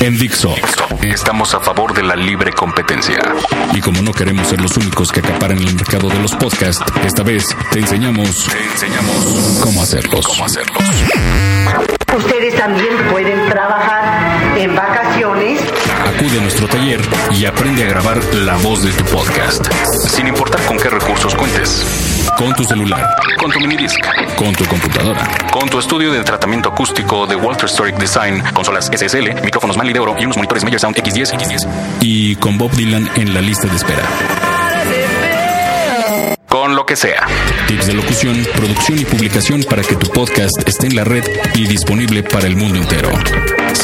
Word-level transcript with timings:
En 0.00 0.16
Dixo. 0.18 0.54
Estamos 1.02 1.54
a 1.54 1.60
favor 1.60 1.94
de 1.94 2.02
la 2.02 2.14
libre 2.16 2.52
competencia. 2.52 3.18
Y 3.74 3.80
como 3.80 4.02
no 4.02 4.12
queremos 4.12 4.48
ser 4.48 4.60
los 4.60 4.76
únicos 4.76 5.10
que 5.10 5.20
acaparan 5.20 5.58
el 5.58 5.74
mercado 5.74 6.08
de 6.08 6.18
los 6.20 6.34
podcasts, 6.34 6.84
esta 7.04 7.22
vez 7.22 7.46
te 7.72 7.78
enseñamos, 7.80 8.44
Te 8.46 8.62
enseñamos 8.64 9.58
cómo 9.62 9.82
hacerlos. 9.82 10.26
cómo 10.26 10.44
hacerlos. 10.44 10.82
Ustedes 12.16 12.54
también 12.56 12.95
y 17.32 17.44
aprende 17.44 17.84
a 17.84 17.88
grabar 17.88 18.22
la 18.34 18.56
voz 18.56 18.82
de 18.82 18.90
tu 18.92 19.04
podcast. 19.04 19.66
Sin 20.08 20.26
importar 20.28 20.60
con 20.64 20.76
qué 20.78 20.88
recursos 20.88 21.34
cuentes. 21.34 21.84
Con 22.36 22.54
tu 22.54 22.64
celular, 22.64 23.16
Con 23.38 23.50
tu 23.50 23.60
minidisc. 23.60 23.98
con 24.36 24.52
tu 24.54 24.64
computadora. 24.66 25.26
Con 25.50 25.68
tu 25.68 25.78
estudio 25.78 26.12
de 26.12 26.22
tratamiento 26.22 26.68
acústico 26.68 27.26
de 27.26 27.36
Walter 27.36 27.68
Storic 27.68 27.96
Design, 27.96 28.42
consolas 28.52 28.90
SSL, 28.92 29.42
micrófonos 29.42 29.76
Manley 29.76 29.94
de 29.94 30.00
oro 30.00 30.16
y 30.18 30.24
unos 30.24 30.36
monitores 30.36 30.64
Meyer 30.64 30.80
Sound 30.80 30.96
X10 30.96 31.32
X10. 31.32 31.66
Y 32.00 32.36
con 32.36 32.58
Bob 32.58 32.70
Dylan 32.72 33.08
en 33.16 33.32
la 33.32 33.40
lista 33.40 33.66
de 33.68 33.76
espera. 33.76 34.02
Con 36.48 36.74
lo 36.74 36.84
que 36.86 36.96
sea. 36.96 37.26
Tips 37.68 37.86
de 37.86 37.94
locución, 37.94 38.46
producción 38.54 38.98
y 38.98 39.04
publicación 39.04 39.62
para 39.64 39.82
que 39.82 39.94
tu 39.96 40.08
podcast 40.08 40.56
esté 40.66 40.86
en 40.86 40.96
la 40.96 41.04
red 41.04 41.24
y 41.54 41.66
disponible 41.66 42.22
para 42.22 42.46
el 42.46 42.56
mundo 42.56 42.78
entero. 42.78 43.10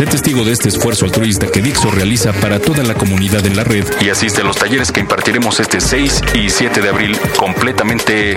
Sé 0.02 0.06
testigo 0.06 0.44
de 0.44 0.50
este 0.50 0.68
esfuerzo 0.68 1.04
altruista 1.04 1.46
que 1.46 1.62
Dixo 1.62 1.88
realiza 1.92 2.32
para 2.32 2.58
toda 2.58 2.82
la 2.82 2.94
comunidad 2.94 3.46
en 3.46 3.54
la 3.54 3.62
red 3.62 3.86
Y 4.00 4.08
asiste 4.08 4.40
a 4.40 4.44
los 4.44 4.56
talleres 4.56 4.90
que 4.90 4.98
impartiremos 4.98 5.60
este 5.60 5.80
6 5.80 6.22
y 6.34 6.50
7 6.50 6.80
de 6.80 6.88
abril 6.88 7.16
completamente. 7.36 8.36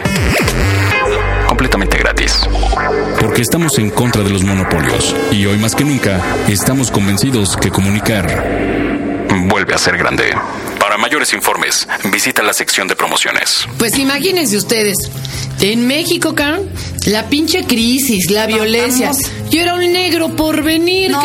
completamente 1.47 1.97
gratis. 1.97 2.47
porque 3.19 3.41
estamos 3.41 3.79
en 3.79 3.89
contra 3.89 4.21
de 4.21 4.29
los 4.29 4.43
monopolios 4.43 5.15
y 5.31 5.47
hoy 5.47 5.57
más 5.57 5.73
que 5.73 5.83
nunca 5.83 6.21
estamos 6.47 6.91
convencidos 6.91 7.57
que 7.57 7.71
comunicar 7.71 8.75
Vuelve 9.47 9.73
a 9.73 9.77
ser 9.77 9.97
grande. 9.97 10.33
Para 10.79 10.97
mayores 10.97 11.33
informes, 11.33 11.87
visita 12.11 12.41
la 12.41 12.53
sección 12.53 12.87
de 12.87 12.95
promociones. 12.95 13.67
Pues 13.77 13.97
imagínense 13.97 14.55
ustedes, 14.55 14.95
en 15.61 15.87
México, 15.87 16.35
Karen, 16.35 16.69
la 17.05 17.27
pinche 17.27 17.65
crisis, 17.65 18.29
la 18.31 18.45
violencia. 18.45 19.11
Yo 19.55 19.61
era 19.61 19.75
un 19.75 19.93
negro 19.93 20.35
por 20.35 20.63
venir, 20.63 21.11
No, 21.11 21.21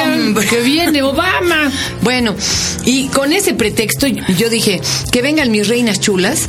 que 0.49 0.61
viene 0.61 1.03
Obama. 1.03 1.69
Bueno, 2.03 2.37
y 2.85 3.09
con 3.09 3.33
ese 3.33 3.55
pretexto 3.55 4.07
yo 4.07 4.49
dije, 4.49 4.81
que 5.11 5.21
vengan 5.21 5.51
mis 5.51 5.67
reinas 5.67 5.99
chulas, 5.99 6.49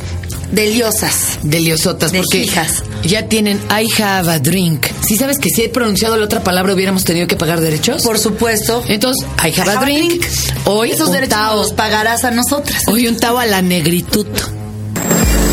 Deliosas. 0.52 1.40
deliosotas, 1.42 2.12
De 2.12 2.18
porque 2.18 2.38
hijas. 2.38 2.84
ya 3.02 3.26
tienen 3.26 3.58
I 3.68 3.88
have 4.00 4.30
a 4.30 4.38
drink. 4.38 4.86
Si 5.04 5.16
sabes 5.16 5.40
que 5.40 5.48
si 5.48 5.62
he 5.62 5.68
pronunciado 5.70 6.16
la 6.16 6.24
otra 6.24 6.44
palabra 6.44 6.72
hubiéramos 6.72 7.02
tenido 7.04 7.26
que 7.26 7.34
pagar 7.34 7.60
derechos. 7.60 8.04
Por 8.04 8.16
supuesto. 8.20 8.84
Entonces, 8.86 9.26
I 9.44 9.48
have 9.60 9.70
a 9.70 9.72
Have 9.72 9.78
a 9.78 9.84
drink. 9.84 10.08
drink. 10.20 10.26
Hoy 10.66 10.90
Esos 10.92 11.08
un 11.08 11.14
derechos 11.14 11.34
tao. 11.36 11.56
los 11.56 11.72
pagarás 11.72 12.22
a 12.24 12.30
nosotras. 12.30 12.84
Hoy 12.86 13.08
un 13.08 13.16
tao 13.18 13.38
a 13.40 13.46
la 13.46 13.60
negritud. 13.60 14.26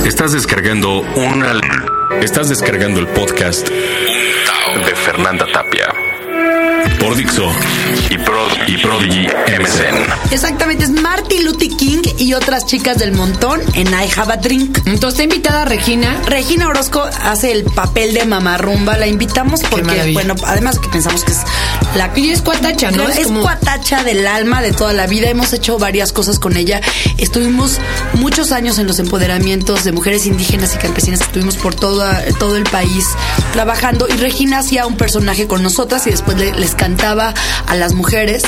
Estás 0.06 0.34
descargando 0.34 1.00
una. 1.16 1.60
estás 2.22 2.50
descargando 2.50 3.00
el 3.00 3.08
podcast 3.08 3.68
de 3.68 4.96
Fernanda 4.96 5.46
Tapia 5.52 5.88
por 7.00 7.16
Dixo 7.16 7.50
y, 8.09 8.17
Pro, 8.17 8.47
y 8.67 8.78
Prodigy 8.78 9.28
MSN. 9.28 10.31
Exactamente, 10.33 10.83
es 10.86 10.89
Marty 10.92 11.39
Luther 11.44 11.69
King 11.78 12.02
y 12.17 12.33
otras 12.33 12.66
chicas 12.66 12.97
del 12.97 13.14
montón 13.14 13.61
en 13.73 13.88
I 13.88 14.09
Have 14.16 14.33
a 14.33 14.38
Drink. 14.38 14.80
Entonces, 14.86 15.20
está 15.20 15.23
invitada 15.23 15.66
Regina. 15.66 16.20
Regina 16.25 16.67
Orozco 16.67 17.02
hace 17.23 17.52
el 17.52 17.64
papel 17.64 18.14
de 18.14 18.25
mamarrumba. 18.25 18.97
La 18.97 19.08
invitamos 19.08 19.61
porque, 19.70 20.11
bueno, 20.14 20.36
además 20.45 20.80
que 20.80 20.89
pensamos 20.89 21.23
que 21.23 21.31
es 21.31 21.39
la 21.95 22.11
Y 22.16 22.30
es 22.30 22.42
cuatacha, 22.42 22.92
¿no? 22.92 23.08
Es, 23.08 23.20
como- 23.27 23.42
cuatacha 23.42 24.03
del 24.03 24.27
alma 24.27 24.61
de 24.61 24.72
toda 24.72 24.94
la 24.94 25.08
vida. 25.08 25.30
Hemos 25.30 25.53
hecho 25.53 25.77
varias 25.80 26.11
cosas 26.11 26.38
con 26.39 26.58
ella. 26.58 26.81
Estuvimos 27.17 27.80
muchos 28.14 28.52
años 28.52 28.77
en 28.80 28.88
los 28.88 29.00
empoderamientos 29.00 29.83
de 29.83 29.92
mujeres 29.92 30.25
indígenas 30.25 30.75
y 30.75 30.77
campesinas. 30.80 31.22
Estuvimos 31.22 31.55
por 31.58 31.75
toda, 31.75 32.21
todo 32.39 32.58
el 32.58 32.64
país 32.64 33.05
trabajando. 33.54 34.08
Y 34.09 34.14
Regina 34.17 34.59
hacía 34.59 34.86
un 34.86 34.98
personaje 34.98 35.48
con 35.48 35.64
nosotras 35.64 36.05
y 36.08 36.11
después 36.11 36.38
les 36.39 36.76
cantaba 36.76 37.33
a 37.67 37.76
las 37.76 37.94
mujeres. 37.94 38.44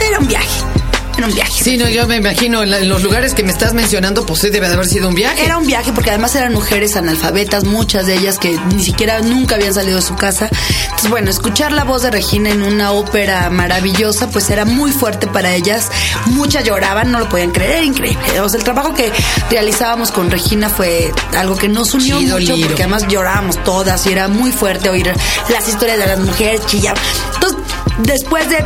Era 0.00 0.18
un 0.18 0.26
viaje. 0.26 0.83
Era 1.16 1.26
un 1.26 1.34
viaje. 1.34 1.64
Sí, 1.64 1.76
no, 1.76 1.88
yo 1.88 2.06
me 2.06 2.16
imagino 2.16 2.62
en, 2.62 2.70
la- 2.70 2.78
en 2.78 2.88
los 2.88 3.02
lugares 3.02 3.34
que 3.34 3.42
me 3.42 3.52
estás 3.52 3.72
mencionando, 3.74 4.26
pues 4.26 4.40
sí 4.40 4.50
debe 4.50 4.68
de 4.68 4.74
haber 4.74 4.86
sido 4.86 5.08
un 5.08 5.14
viaje. 5.14 5.44
Era 5.44 5.58
un 5.58 5.66
viaje 5.66 5.92
porque 5.92 6.10
además 6.10 6.34
eran 6.34 6.52
mujeres 6.52 6.96
analfabetas, 6.96 7.64
muchas 7.64 8.06
de 8.06 8.14
ellas 8.14 8.38
que 8.38 8.58
ni 8.74 8.82
siquiera 8.82 9.20
nunca 9.20 9.54
habían 9.54 9.74
salido 9.74 9.96
de 9.96 10.02
su 10.02 10.16
casa. 10.16 10.48
Entonces, 10.84 11.10
bueno, 11.10 11.30
escuchar 11.30 11.72
la 11.72 11.84
voz 11.84 12.02
de 12.02 12.10
Regina 12.10 12.50
en 12.50 12.62
una 12.62 12.92
ópera 12.92 13.48
maravillosa, 13.50 14.28
pues 14.30 14.50
era 14.50 14.64
muy 14.64 14.92
fuerte 14.92 15.26
para 15.26 15.54
ellas. 15.54 15.90
Muchas 16.26 16.64
lloraban, 16.64 17.10
no 17.12 17.18
lo 17.20 17.28
podían 17.28 17.50
creer, 17.52 17.84
increíble. 17.84 18.40
O 18.40 18.48
sea, 18.48 18.58
el 18.58 18.64
trabajo 18.64 18.94
que 18.94 19.10
realizábamos 19.50 20.10
con 20.10 20.30
Regina 20.30 20.68
fue 20.68 21.12
algo 21.36 21.56
que 21.56 21.68
nos 21.68 21.94
unió 21.94 22.18
Chido, 22.18 22.38
mucho 22.38 22.54
Liro. 22.56 22.68
porque 22.68 22.82
además 22.82 23.06
llorábamos 23.08 23.62
todas 23.64 24.06
y 24.06 24.12
era 24.12 24.28
muy 24.28 24.52
fuerte 24.52 24.88
oír 24.88 25.12
las 25.50 25.68
historias 25.68 25.98
de 25.98 26.06
las 26.06 26.18
mujeres 26.18 26.64
chillar. 26.66 26.96
Entonces, 27.34 27.58
después 27.98 28.48
de 28.48 28.64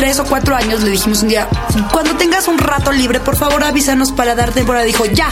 tres 0.00 0.18
o 0.18 0.24
cuatro 0.24 0.56
años 0.56 0.82
le 0.82 0.90
dijimos 0.92 1.20
un 1.22 1.28
día, 1.28 1.46
cuando 1.92 2.16
tengas 2.16 2.48
un 2.48 2.56
rato 2.56 2.90
libre, 2.90 3.20
por 3.20 3.36
favor 3.36 3.62
avísanos 3.62 4.12
para 4.12 4.34
dar 4.34 4.50
temporada. 4.50 4.86
Dijo, 4.86 5.04
ya, 5.04 5.28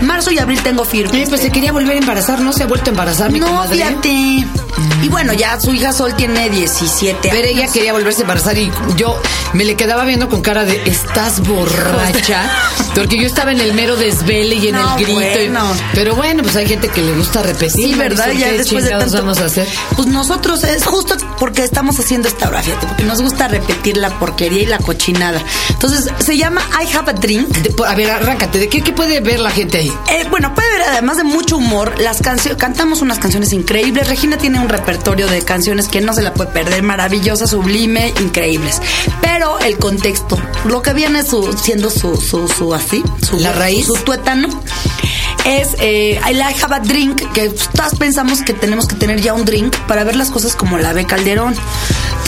marzo 0.00 0.32
y 0.32 0.38
abril 0.40 0.60
tengo 0.60 0.84
firme. 0.84 1.22
Eh, 1.22 1.26
pues 1.28 1.40
se 1.40 1.50
quería 1.52 1.70
volver 1.72 1.94
a 1.94 1.98
embarazar, 2.00 2.40
no 2.40 2.52
se 2.52 2.64
ha 2.64 2.66
vuelto 2.66 2.90
a 2.90 2.92
embarazar 2.94 3.30
mi 3.30 3.38
no, 3.38 3.46
comadre. 3.46 3.76
fíjate. 3.76 4.08
Y 5.02 5.08
bueno, 5.08 5.32
ya 5.32 5.60
su 5.60 5.72
hija 5.72 5.92
Sol 5.92 6.14
tiene 6.16 6.50
17 6.50 7.16
Pero 7.30 7.34
años. 7.36 7.46
ella 7.50 7.72
quería 7.72 7.92
volverse 7.92 8.20
a 8.20 8.22
embarazar 8.22 8.58
y 8.58 8.70
yo 8.96 9.20
me 9.52 9.64
le 9.64 9.76
quedaba 9.76 10.04
viendo 10.04 10.28
con 10.28 10.42
cara 10.42 10.64
de 10.64 10.82
¿estás 10.86 11.40
borracha? 11.40 12.50
Porque 12.94 13.16
yo 13.20 13.26
estaba 13.26 13.52
en 13.52 13.60
el 13.60 13.74
mero 13.74 13.96
desvele 13.96 14.56
y 14.56 14.68
en 14.68 14.74
No, 14.74 14.96
el 14.98 15.04
grito. 15.04 15.20
y- 15.42 15.52
pero 15.94 16.16
bueno, 16.16 16.42
pues 16.42 16.56
hay 16.56 16.66
gente 16.66 16.88
que 16.88 17.00
le 17.02 17.12
gusta 17.12 17.42
repetir. 17.42 17.70
Sí, 17.70 17.94
¿verdad? 17.94 18.30
Ya 18.32 18.50
¿qué 18.50 18.58
después 18.58 18.84
de 18.84 18.90
tanto. 18.90 19.16
vamos 19.18 19.38
a 19.38 19.44
hacer? 19.44 19.68
Pues 19.94 20.08
nosotros 20.08 20.64
es 20.64 20.84
justo 20.84 21.14
porque 21.38 21.62
estamos 21.64 21.98
haciendo 22.00 22.26
esta 22.28 22.48
obra, 22.48 22.62
fíjate, 22.62 22.86
porque 22.88 23.04
nos 23.04 23.20
gusta 23.22 23.46
repetir 23.48 23.96
la 23.96 24.07
porquería 24.10 24.62
y 24.62 24.66
la 24.66 24.78
cochinada. 24.78 25.42
Entonces, 25.70 26.08
se 26.18 26.36
llama 26.36 26.60
I 26.82 26.96
Have 26.96 27.10
a 27.10 27.14
Drink. 27.14 27.48
De- 27.48 27.74
a 27.86 27.94
ver, 27.94 28.10
arráncate. 28.10 28.58
¿De 28.58 28.68
qué, 28.68 28.82
qué 28.82 28.92
puede 28.92 29.20
ver 29.20 29.40
la 29.40 29.50
gente 29.50 29.78
ahí? 29.78 29.92
Eh, 30.10 30.26
bueno, 30.30 30.54
puede 30.54 30.70
ver 30.72 30.82
además 30.82 31.16
de 31.16 31.24
mucho 31.24 31.56
humor, 31.56 31.94
las 32.00 32.20
canciones, 32.22 32.58
cantamos 32.58 33.02
unas 33.02 33.18
canciones 33.18 33.52
increíbles. 33.52 34.08
Regina 34.08 34.36
tiene 34.38 34.58
un 34.60 34.68
repertorio 34.68 35.26
de 35.26 35.42
canciones 35.42 35.88
que 35.88 36.00
no 36.00 36.12
se 36.12 36.22
la 36.22 36.34
puede 36.34 36.50
perder, 36.50 36.82
maravillosa, 36.82 37.46
sublime, 37.46 38.12
increíbles. 38.20 38.80
Pero 39.20 39.58
el 39.60 39.76
contexto, 39.78 40.38
lo 40.64 40.82
que 40.82 40.92
viene 40.92 41.22
su, 41.24 41.52
siendo 41.52 41.90
su, 41.90 42.16
su, 42.16 42.48
su 42.48 42.74
así, 42.74 43.02
su, 43.28 43.38
La 43.38 43.52
raíz. 43.52 43.86
su 43.86 43.94
tuétano, 43.94 44.48
es 45.44 45.68
eh, 45.80 46.20
I 46.28 46.34
like 46.34 46.62
have 46.62 46.74
a 46.74 46.80
drink, 46.80 47.22
que 47.32 47.48
todas 47.74 47.94
pensamos 47.96 48.42
que 48.42 48.52
tenemos 48.52 48.86
que 48.86 48.94
tener 48.96 49.20
ya 49.20 49.34
un 49.34 49.44
drink 49.44 49.74
para 49.86 50.04
ver 50.04 50.16
las 50.16 50.30
cosas 50.30 50.54
como 50.56 50.78
la 50.78 50.92
ve 50.92 51.06
Calderón. 51.06 51.54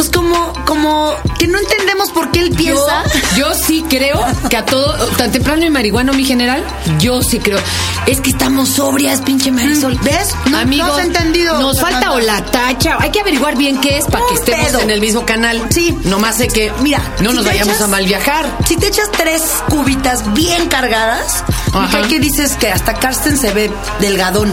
Entonces, 0.00 0.16
como, 0.16 0.52
como 0.64 1.12
que 1.38 1.46
no 1.46 1.58
entendemos 1.58 2.10
por 2.10 2.30
qué 2.30 2.40
él 2.40 2.50
piensa. 2.56 3.04
Yo, 3.36 3.48
yo 3.50 3.54
sí 3.54 3.84
creo 3.86 4.18
que 4.48 4.56
a 4.56 4.64
todo, 4.64 4.94
tan 5.18 5.30
temprano 5.30 5.62
y 5.62 5.68
marihuano, 5.68 6.14
mi 6.14 6.24
general, 6.24 6.64
yo 6.98 7.22
sí 7.22 7.38
creo. 7.38 7.58
Es 8.06 8.22
que 8.22 8.30
estamos 8.30 8.70
sobrias, 8.70 9.20
pinche 9.20 9.50
Marisol. 9.50 9.96
Mm, 9.96 10.04
¿Ves? 10.04 10.34
No- 10.46 10.56
Amigo, 10.58 10.86
no 10.86 10.94
has 10.94 11.04
entendido, 11.04 11.60
Nos 11.60 11.78
falta 11.78 11.98
Fernanda. 12.12 12.16
o 12.16 12.20
la 12.20 12.44
tacha. 12.46 12.96
Hay 12.98 13.10
que 13.10 13.20
averiguar 13.20 13.58
bien 13.58 13.78
qué 13.82 13.98
es 13.98 14.06
para 14.06 14.24
que 14.26 14.34
estemos 14.36 14.66
pedo. 14.68 14.80
en 14.80 14.90
el 14.90 15.02
mismo 15.02 15.26
canal. 15.26 15.62
Sí. 15.70 15.94
Nomás 16.04 16.36
sé 16.36 16.48
que, 16.48 16.72
Mira, 16.80 17.02
no 17.20 17.30
si 17.32 17.36
nos 17.36 17.44
vayamos 17.44 17.74
echas- 17.76 17.82
a 17.84 17.86
mal 17.88 18.06
viajar. 18.06 18.46
Si 18.66 18.76
te 18.76 18.86
echas 18.86 19.10
tres 19.12 19.42
cubitas 19.68 20.32
bien 20.32 20.66
cargadas. 20.68 21.44
¿qué 21.92 22.08
que 22.08 22.20
dices 22.20 22.56
que 22.56 22.72
hasta 22.72 22.94
Carsten 22.94 23.36
se 23.36 23.52
ve 23.52 23.70
delgadón? 24.00 24.50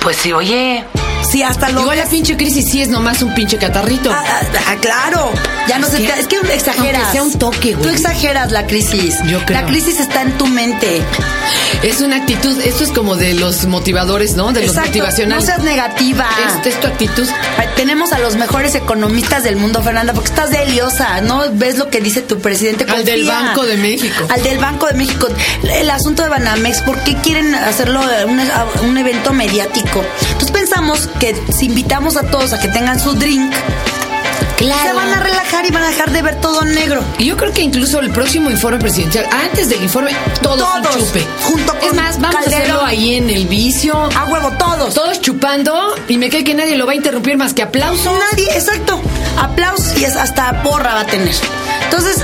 Pues 0.00 0.16
sí, 0.16 0.32
oye. 0.32 0.86
Sí, 1.28 1.42
hasta 1.42 1.68
lo 1.70 1.82
Igual 1.82 1.98
la 1.98 2.06
pinche 2.06 2.36
crisis 2.36 2.70
sí 2.70 2.82
es 2.82 2.88
nomás 2.88 3.22
un 3.22 3.34
pinche 3.34 3.56
catarrito. 3.56 4.10
Ah, 4.12 4.24
ah, 4.26 4.42
ah, 4.68 4.76
claro, 4.80 5.32
ya 5.68 5.78
no 5.78 5.86
se 5.86 6.04
es 6.04 6.26
que 6.26 6.36
exageras. 6.52 6.78
aunque 6.78 7.12
sea 7.12 7.22
un 7.22 7.38
toque, 7.38 7.72
güey. 7.74 7.82
Tú 7.82 7.88
exageras 7.88 8.50
la 8.50 8.66
crisis. 8.66 9.16
Yo 9.26 9.44
creo. 9.44 9.60
La 9.60 9.66
crisis 9.66 10.00
está 10.00 10.22
en 10.22 10.36
tu 10.38 10.46
mente. 10.46 11.02
Es 11.82 12.00
una 12.00 12.16
actitud, 12.16 12.60
esto 12.62 12.84
es 12.84 12.90
como 12.90 13.16
de 13.16 13.34
los 13.34 13.66
motivadores, 13.66 14.34
¿no? 14.34 14.52
De 14.52 14.66
los 14.66 14.76
motivacionales. 14.76 15.44
No 15.44 15.46
seas 15.46 15.62
negativa. 15.62 16.28
Es, 16.64 16.74
es 16.74 16.80
tu 16.80 16.86
actitud. 16.86 17.26
Tenemos 17.76 18.12
a 18.12 18.18
los 18.18 18.36
mejores 18.36 18.74
economistas 18.74 19.44
del 19.44 19.56
mundo, 19.56 19.82
Fernanda, 19.82 20.12
porque 20.12 20.28
estás 20.28 20.50
deliosa, 20.50 21.20
¿no? 21.20 21.42
¿Ves 21.52 21.78
lo 21.78 21.88
que 21.88 22.00
dice 22.00 22.22
tu 22.22 22.38
presidente? 22.40 22.84
Al 22.88 23.04
del. 23.04 23.26
Banco 23.26 23.64
de 23.64 23.76
México. 23.76 24.26
Al 24.28 24.42
del 24.42 24.58
Banco 24.58 24.86
de 24.86 24.94
México. 24.94 25.28
El 25.62 25.90
asunto 25.90 26.22
de 26.22 26.28
Banamex, 26.28 26.82
¿por 26.82 26.98
qué 27.04 27.14
quieren 27.16 27.54
hacerlo 27.54 28.00
un, 28.26 28.40
un 28.88 28.98
evento 28.98 29.32
mediático? 29.32 30.04
Pensamos 30.80 31.08
que 31.20 31.36
si 31.52 31.66
invitamos 31.66 32.16
a 32.16 32.22
todos 32.22 32.54
a 32.54 32.58
que 32.58 32.68
tengan 32.68 32.98
su 32.98 33.12
drink, 33.12 33.52
Claro. 34.56 34.82
se 34.82 34.92
van 34.94 35.12
a 35.12 35.20
relajar 35.20 35.66
y 35.66 35.70
van 35.70 35.82
a 35.84 35.88
dejar 35.88 36.10
de 36.10 36.22
ver 36.22 36.36
todo 36.40 36.64
negro. 36.64 37.02
Y 37.18 37.26
yo 37.26 37.36
creo 37.36 37.52
que 37.52 37.60
incluso 37.60 37.98
el 38.00 38.10
próximo 38.10 38.48
informe 38.50 38.78
presidencial, 38.78 39.26
antes 39.30 39.68
del 39.68 39.82
informe, 39.82 40.10
todos, 40.42 40.66
un 40.76 40.82
Todos, 40.82 40.96
chupe. 40.98 41.26
junto 41.42 41.72
Es 41.74 41.78
con 41.86 41.96
más, 41.96 42.18
vamos 42.18 42.34
Calderón. 42.36 42.54
a 42.54 42.64
hacerlo 42.64 42.84
ahí 42.86 43.14
en 43.16 43.28
el 43.30 43.46
vicio. 43.46 43.94
A 43.94 44.24
huevo, 44.24 44.52
todos. 44.58 44.94
Todos 44.94 45.20
chupando 45.20 45.94
y 46.08 46.16
me 46.16 46.30
cae 46.30 46.44
que 46.44 46.54
nadie 46.54 46.76
lo 46.76 46.86
va 46.86 46.92
a 46.92 46.94
interrumpir 46.94 47.36
más 47.36 47.52
que 47.52 47.62
aplausos. 47.62 48.12
Nadie, 48.32 48.48
exacto. 48.54 48.98
aplausos 49.38 49.98
y 49.98 50.04
es 50.04 50.16
hasta 50.16 50.62
porra 50.62 50.94
va 50.94 51.00
a 51.00 51.06
tener. 51.06 51.34
Entonces, 51.84 52.16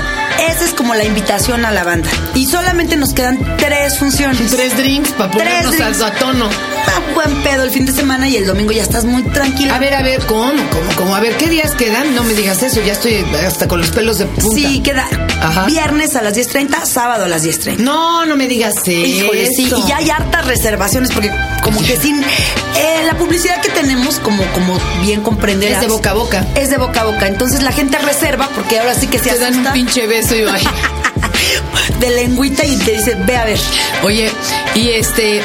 esa 0.49 0.65
es 0.65 0.71
como 0.73 0.93
la 0.95 1.03
invitación 1.03 1.63
a 1.65 1.71
la 1.71 1.83
banda. 1.83 2.09
Y 2.35 2.45
solamente 2.47 2.95
nos 2.97 3.13
quedan 3.13 3.37
tres 3.57 3.97
funciones. 3.99 4.49
Tres 4.51 4.75
drinks 4.77 5.11
para 5.11 5.31
ponernos 5.31 5.75
Tres 5.75 5.81
a, 5.81 5.89
drinks. 5.89 6.01
a 6.03 6.11
tono. 6.19 6.49
Ah, 6.87 7.01
buen 7.13 7.43
pedo 7.43 7.63
el 7.63 7.69
fin 7.71 7.85
de 7.85 7.91
semana 7.91 8.27
y 8.27 8.37
el 8.37 8.45
domingo 8.47 8.71
ya 8.71 8.83
estás 8.83 9.05
muy 9.05 9.23
tranquila. 9.23 9.75
A 9.75 9.79
ver, 9.79 9.93
a 9.93 10.01
ver, 10.01 10.25
¿cómo? 10.25 10.51
¿Cómo? 10.69 10.95
¿Cómo? 10.95 11.15
A 11.15 11.19
ver, 11.19 11.35
¿qué 11.37 11.47
días 11.47 11.71
quedan? 11.75 12.15
No 12.15 12.23
me 12.23 12.33
digas 12.33 12.63
eso, 12.63 12.81
ya 12.81 12.93
estoy 12.93 13.25
hasta 13.45 13.67
con 13.67 13.79
los 13.79 13.91
pelos 13.91 14.17
de 14.19 14.25
punta. 14.25 14.55
Sí, 14.55 14.79
queda 14.81 15.07
Ajá. 15.41 15.65
viernes 15.65 16.15
a 16.15 16.21
las 16.21 16.33
10.30, 16.35 16.85
sábado 16.85 17.25
a 17.25 17.27
las 17.27 17.45
10.30. 17.45 17.77
No, 17.77 18.25
no 18.25 18.35
me 18.35 18.47
digas 18.47 18.75
eso. 18.77 18.91
Híjole, 18.91 19.47
sí, 19.47 19.71
y 19.75 19.87
ya 19.87 19.97
hay 19.97 20.09
hartas 20.09 20.45
reservaciones 20.47 21.11
porque 21.11 21.31
como 21.63 21.79
que 21.81 21.97
sin 21.97 22.23
eh, 22.23 23.03
la 23.05 23.17
publicidad 23.17 23.61
que 23.61 23.69
tenemos, 23.69 24.19
como, 24.19 24.43
como 24.53 24.79
bien 25.01 25.21
comprenderás. 25.21 25.83
Es 25.83 25.89
de 25.89 25.93
boca 25.93 26.11
a 26.11 26.13
boca. 26.13 26.45
Es 26.55 26.69
de 26.69 26.77
boca 26.77 27.01
a 27.01 27.03
boca. 27.05 27.27
Entonces 27.27 27.63
la 27.63 27.71
gente 27.71 27.97
reserva 27.99 28.49
porque 28.55 28.79
ahora 28.79 28.93
sí 28.93 29.07
que 29.07 29.19
se 29.19 29.29
Te 29.29 29.37
dan 29.37 29.53
un 29.53 29.59
asusta 29.59 29.73
pinche 29.73 30.07
beso 30.07 30.35
y 30.35 30.45
de 31.99 32.09
lengüita 32.09 32.65
y 32.65 32.77
te 32.77 32.91
dice, 32.91 33.15
ve 33.25 33.37
a 33.37 33.45
ver. 33.45 33.59
Oye, 34.03 34.29
y 34.75 34.89
este, 34.89 35.41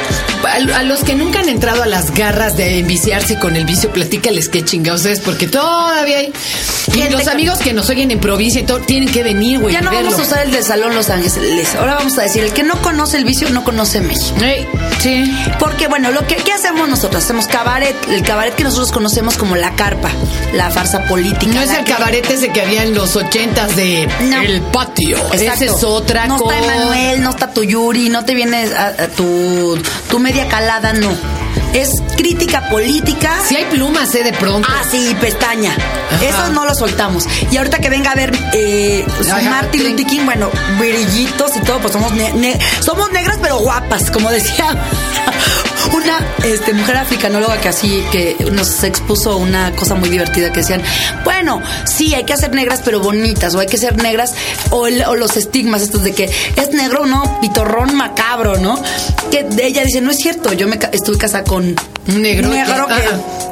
a, 0.46 0.82
los 0.82 1.04
que 1.04 1.14
nunca 1.14 1.40
han 1.40 1.48
entrado 1.48 1.82
a 1.82 1.86
las 1.86 2.12
garras 2.12 2.56
de 2.56 2.78
enviciarse 2.78 3.38
con 3.38 3.56
el 3.56 3.64
vicio, 3.64 3.92
platícales 3.92 4.48
qué 4.48 4.64
chingados 4.64 5.04
es, 5.06 5.20
porque 5.20 5.46
todavía 5.46 6.18
hay. 6.18 6.32
Y 6.94 7.08
los 7.10 7.26
amigos 7.28 7.58
que 7.58 7.72
nos 7.72 7.88
oyen 7.90 8.10
en 8.10 8.20
provincia 8.20 8.60
y 8.60 8.64
todo, 8.64 8.78
tienen 8.80 9.10
que 9.10 9.22
venir, 9.22 9.58
güey. 9.60 9.72
Ya 9.72 9.80
no 9.80 9.90
verlo. 9.90 10.10
vamos 10.10 10.24
a 10.24 10.28
usar 10.30 10.44
el 10.46 10.52
del 10.52 10.62
Salón 10.64 10.94
Los 10.94 11.08
Ángeles. 11.10 11.74
Ahora 11.74 11.94
vamos 11.94 12.16
a 12.18 12.22
decir, 12.22 12.42
el 12.44 12.52
que 12.52 12.62
no 12.62 12.80
conoce 12.82 13.16
el 13.16 13.24
vicio 13.24 13.48
no 13.50 13.64
conoce 13.64 14.00
México. 14.00 14.36
Sí. 15.00 15.24
Porque 15.58 15.88
bueno, 15.88 16.10
lo 16.10 16.26
que 16.26 16.36
¿qué 16.36 16.52
hacemos 16.52 16.88
nosotros? 16.88 17.24
Hacemos 17.24 17.46
cabaret, 17.46 17.94
el 18.10 18.22
cabaret 18.22 18.54
que 18.54 18.64
nosotros 18.64 18.92
conocemos 18.92 19.36
como 19.36 19.56
la 19.56 19.74
carpa, 19.74 20.10
la 20.54 20.70
farsa 20.70 21.04
política. 21.06 21.52
No 21.52 21.60
es 21.62 21.70
el 21.70 21.84
que- 21.84 21.92
cabaret 21.92 22.28
ese 22.30 22.50
que 22.50 22.60
había 22.60 22.82
en 22.82 22.94
los 22.94 23.16
ochentas 23.16 23.74
de 23.74 24.08
No. 24.28 24.40
El 24.42 24.60
Patio. 24.60 25.16
Esa 25.32 25.54
es 25.64 25.82
otra 25.84 26.26
No 26.26 26.36
cosa. 26.38 26.58
está 26.58 26.74
Emanuel, 26.74 27.22
no 27.22 27.30
está 27.30 27.52
tu 27.52 27.62
Yuri, 27.64 28.10
no 28.10 28.24
te 28.24 28.34
vienes 28.34 28.72
a, 28.72 28.88
a 28.88 29.08
tu, 29.08 29.78
tu 30.10 30.18
media 30.18 30.46
calada, 30.48 30.92
no. 30.92 31.10
Es 31.74 31.90
crítica 32.16 32.68
política. 32.68 33.38
Si 33.46 33.56
hay 33.56 33.64
plumas, 33.66 34.14
eh, 34.14 34.24
de 34.24 34.32
pronto. 34.32 34.68
Ah, 34.70 34.82
sí, 34.90 35.16
pestaña. 35.20 35.72
Ajá. 36.10 36.24
Eso 36.24 36.48
no 36.52 36.64
lo 36.64 36.74
soltamos. 36.74 37.26
Y 37.50 37.56
ahorita 37.56 37.78
que 37.78 37.88
venga 37.90 38.12
a 38.12 38.14
ver 38.14 38.32
eh, 38.52 39.04
su 39.22 39.28
Martin. 39.48 39.90
Luther 39.90 40.06
King, 40.06 40.20
bueno, 40.24 40.50
brillitos 40.78 41.56
y 41.56 41.60
todo, 41.60 41.78
pues 41.80 41.92
somos, 41.92 42.12
ne- 42.12 42.32
ne- 42.34 42.58
somos 42.80 43.10
negras 43.12 43.38
pero 43.40 43.58
guapas, 43.58 44.10
como 44.10 44.30
decía 44.30 44.76
una 45.94 46.18
este, 46.44 46.72
mujer 46.72 46.96
africanóloga 46.96 47.58
que 47.60 47.68
así, 47.68 48.02
que 48.12 48.36
nos 48.52 48.82
expuso 48.84 49.36
una 49.36 49.72
cosa 49.72 49.94
muy 49.94 50.08
divertida 50.08 50.52
que 50.52 50.60
decían, 50.60 50.82
bueno, 51.24 51.60
sí, 51.84 52.14
hay 52.14 52.24
que 52.24 52.32
hacer 52.32 52.52
negras 52.54 52.80
pero 52.84 53.00
bonitas, 53.00 53.54
o 53.54 53.60
hay 53.60 53.66
que 53.66 53.78
ser 53.78 53.96
negras, 54.02 54.34
o, 54.70 54.86
el- 54.86 55.02
o 55.04 55.14
los 55.16 55.36
estigmas 55.36 55.82
estos 55.82 56.02
de 56.04 56.12
que 56.12 56.24
es 56.56 56.70
negro, 56.72 57.06
no, 57.06 57.40
pitorrón 57.40 57.94
macabro, 57.94 58.58
¿no? 58.58 58.80
Que 59.30 59.42
de 59.44 59.66
ella 59.66 59.84
dice, 59.84 60.00
no 60.00 60.10
es 60.10 60.18
cierto, 60.18 60.52
yo 60.52 60.66
me 60.68 60.78
estuve 60.92 61.18
casada 61.18 61.44
con 61.44 61.74
Un 62.08 62.22
negro. 62.22 62.48
negro 62.48 62.86
que- 62.88 62.94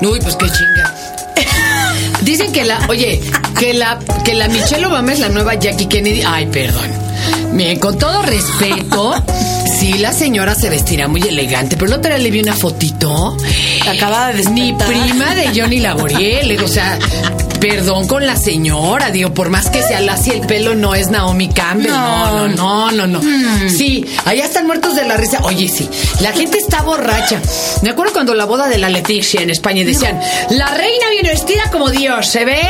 que- 0.01 0.07
Uy, 0.07 0.21
pues 0.21 0.37
qué 0.37 0.47
chinga. 0.47 0.95
Dicen 2.23 2.53
que 2.53 2.65
la, 2.65 2.81
oye, 2.89 3.21
que 3.59 3.75
la, 3.75 3.99
que 4.25 4.35
la 4.35 4.49
Michelle 4.49 4.87
Obama 4.87 5.13
es 5.13 5.21
la 5.21 5.29
nueva 5.29 5.55
Jackie 5.55 5.87
Kennedy. 5.87 6.23
Ay, 6.27 6.47
perdón. 6.47 6.91
Miren, 7.53 7.79
con 7.79 7.99
todo 7.99 8.23
respeto, 8.23 9.15
sí, 9.81 9.95
la 9.99 10.13
señora 10.13 10.55
se 10.55 10.69
vestirá 10.69 11.09
muy 11.09 11.23
elegante, 11.23 11.77
pero 11.77 11.91
la 11.91 11.97
otra 11.97 12.15
vez 12.15 12.23
le 12.23 12.31
vi 12.31 12.41
una 12.41 12.55
fotito. 12.55 13.37
Acaba 13.89 14.33
de 14.33 14.45
Ni 14.51 14.73
despertar. 14.73 14.89
prima 15.07 15.35
de 15.35 15.59
Johnny 15.61 15.81
Laboriel, 15.81 16.63
o 16.63 16.69
sea, 16.69 16.99
perdón 17.61 18.07
con 18.07 18.27
la 18.27 18.37
señora, 18.37 19.11
digo, 19.11 19.33
por 19.35 19.51
más 19.51 19.69
que 19.69 19.83
sea 19.83 20.01
lacia 20.01 20.33
el 20.33 20.41
pelo, 20.41 20.75
no 20.75 20.95
es 20.95 21.11
Naomi 21.11 21.49
Campbell, 21.49 21.91
no, 21.91 22.49
no, 22.49 22.91
no, 22.91 23.07
no, 23.07 23.07
no. 23.07 23.21
Sí, 23.69 24.05
allá 24.25 24.45
están 24.45 24.67
muertos 24.67 24.97
de 24.97 25.05
la 25.05 25.17
risa. 25.17 25.41
Oye, 25.43 25.69
sí, 25.69 25.89
la 26.21 26.33
gente 26.33 26.59
está 26.59 26.83
borracha. 26.83 27.41
Me 27.83 27.91
acuerdo 27.91 28.13
cuando 28.13 28.35
la 28.35 28.47
boda 28.47 28.69
de 28.69 28.79
la 28.79 28.89
Leticia 28.89 29.43
en 29.43 29.51
España 29.51 29.85
decían, 29.85 30.19
la 30.51 30.67
reina 30.75 31.11
viene 31.11 31.31
vestida 31.31 31.71
como 31.71 31.91
Dios, 31.91 32.27
¿se 32.27 32.45
ve? 32.45 32.61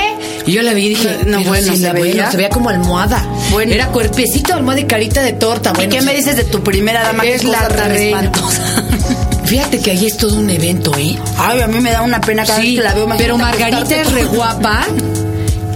Y 0.47 0.53
yo 0.53 0.63
la 0.63 0.73
vi 0.75 0.87
y 0.87 0.89
dije, 0.91 1.19
No, 1.25 1.39
no, 1.39 1.45
bueno, 1.45 1.49
bueno, 1.51 1.73
¿se 1.77 1.79
se 1.79 1.93
veía? 1.93 2.31
se 2.31 2.37
veía 2.37 2.51
como 2.51 2.69
almohada. 2.69 3.25
Bueno. 3.51 3.73
Era 3.73 3.89
cuerpecito, 3.89 4.55
almohada 4.55 4.81
y 4.81 4.85
carita 4.85 5.23
de 5.23 5.35
torta. 5.35 5.73
¿Y 5.83 5.89
qué 5.89 6.03
me 6.03 6.15
dices 6.15 6.37
de 6.37 6.45
tu 6.45 6.63
primera 6.63 7.03
dama? 7.03 7.25
Es 7.25 7.43
cosa 7.43 7.69
la 7.69 7.69
reina. 7.69 8.33
Fíjate 9.51 9.81
que 9.81 9.91
ahí 9.91 10.07
es 10.07 10.17
todo 10.17 10.37
un 10.37 10.49
evento, 10.49 10.97
¿eh? 10.97 11.19
Ay, 11.37 11.61
a 11.61 11.67
mí 11.67 11.81
me 11.81 11.91
da 11.91 12.03
una 12.03 12.21
pena 12.21 12.45
cada 12.45 12.61
vez 12.61 12.69
Sí, 12.69 12.77
que 12.77 12.83
la 12.83 12.95
veo. 12.95 13.09
pero 13.19 13.37
Margarita 13.37 14.01
es 14.01 14.13
re 14.13 14.25
guapa 14.37 14.87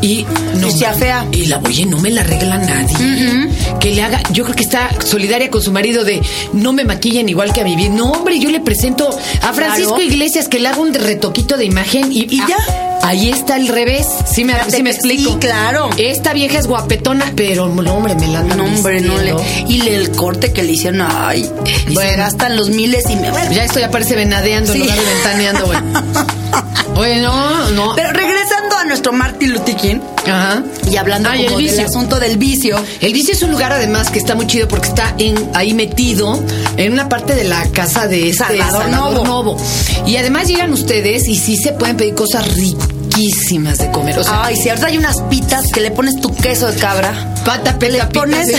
y 0.01 0.25
no 0.61 0.69
Y 0.69 0.71
se 0.71 0.87
afea. 0.87 1.27
y 1.33 1.47
la 1.47 1.59
oye 1.59 1.85
no 1.87 1.99
me 1.99 2.11
la 2.11 2.21
arregla 2.21 2.59
nadie 2.59 3.49
que 3.81 3.91
le 3.95 4.03
haga 4.03 4.21
yo 4.31 4.45
creo 4.45 4.55
que 4.55 4.63
está 4.63 4.91
solidaria 5.05 5.51
con 5.51 5.63
su 5.63 5.73
marido 5.73 6.05
de 6.05 6.21
no 6.53 6.73
me 6.75 6.85
maquillen 6.85 7.29
igual 7.29 7.53
que 7.55 7.63
a 7.63 7.65
mi 7.65 7.75
vida 7.75 7.89
no 7.89 8.13
hombre 8.13 8.39
yo 8.39 8.51
le 8.51 8.61
presento 8.61 9.09
a 9.43 9.53
Francisco 9.55 9.95
Claro. 9.97 10.11
Iglesias 10.11 10.49
que 10.49 10.59
le 10.61 10.69
haga 10.69 10.79
un 10.79 10.93
retoquito 10.95 11.57
de 11.57 11.65
imagen 11.65 12.13
y, 12.13 12.27
Y 12.35 12.41
ah, 12.41 12.47
ya. 12.49 12.84
Ahí 13.05 13.31
está 13.31 13.57
el 13.57 13.69
revés 13.69 14.07
sí 14.33 14.45
me, 14.45 14.55
sí 14.71 14.83
me 14.83 14.91
explico 14.91 15.33
sí, 15.33 15.37
claro. 15.39 15.91
esta 15.99 16.33
vieja 16.33 16.59
es 16.59 16.67
guapetona 16.67 17.33
pero 17.37 17.69
no 17.69 17.95
hombre 17.95 18.15
me 18.15 18.29
la 18.29 18.41
andan 18.41 18.59
No, 18.59 18.65
hombre, 18.65 19.01
no 19.01 19.17
le. 19.19 19.35
Y 19.69 19.83
le- 19.83 19.95
el 19.97 20.11
corte 20.13 20.53
que 20.53 20.63
le 20.63 20.73
hicieron, 20.73 21.03
ay. 21.09 21.49
Y 21.67 21.89
se 21.89 21.95
Bueno. 21.95 22.17
gastan 22.19 22.57
los 22.57 22.71
miles 22.71 23.05
y 23.11 23.17
me. 23.17 23.31
Bueno, 23.31 23.53
ya 23.53 23.65
esto 23.65 23.79
ya 23.81 23.91
parece 23.91 24.15
venadeando 24.17 24.73
Sí. 24.73 24.81
en 24.81 24.87
lugar 24.87 24.99
de 25.05 25.15
ventaneando 25.15 25.67
güey 25.67 25.79
oye 26.97 27.21
no 27.21 27.71
no 27.71 27.93
Pero 27.97 28.13
regresando 28.75 28.79
a 28.79 28.85
nuestro 28.85 29.13
Martin 29.13 29.53
Luther 29.53 29.77
King 29.77 30.01
Ajá. 30.27 30.63
y 30.91 30.97
hablando 30.97 31.29
Ay, 31.31 31.45
como 31.47 31.59
el 31.61 31.67
del 31.67 31.81
asunto 31.81 32.19
del 32.19 32.37
vicio. 32.39 32.83
El 33.01 33.13
vicio 33.13 33.35
es 33.35 33.43
un 33.43 33.51
lugar 33.51 33.73
además 33.73 34.11
que 34.11 34.19
está 34.19 34.35
muy 34.35 34.47
chido 34.47 34.69
porque 34.69 34.89
está 34.89 35.15
en, 35.19 35.37
ahí 35.55 35.75
metido 35.75 36.43
en 36.77 36.93
una 36.93 37.09
parte 37.09 37.35
de 37.35 37.45
la 37.45 37.65
casa 37.71 38.07
de 38.09 38.31
este 38.31 38.45
Salvador 38.45 38.89
Novo. 38.91 39.25
Novo. 39.25 39.57
Y 40.07 40.17
además 40.17 40.49
llegan 40.49 40.73
ustedes 40.73 41.29
y 41.29 41.37
sí 41.37 41.57
se 41.57 41.73
pueden 41.73 41.97
pedir 41.97 42.15
cosas 42.15 42.55
riquísimas 42.55 43.79
de 43.79 43.91
comer. 43.91 44.19
O 44.19 44.25
sea, 44.25 44.45
Ay, 44.45 44.57
si 44.57 44.69
ahorita 44.69 44.87
hay 44.89 44.99
unas 44.99 45.21
pitas 45.23 45.67
que 45.73 45.81
le 45.81 45.91
pones 45.91 46.21
tu 46.21 46.35
queso 46.35 46.71
de 46.71 46.79
cabra. 46.79 47.35
pata, 47.45 47.79
pele, 47.79 47.99
Le 47.99 48.05
pones. 48.07 48.49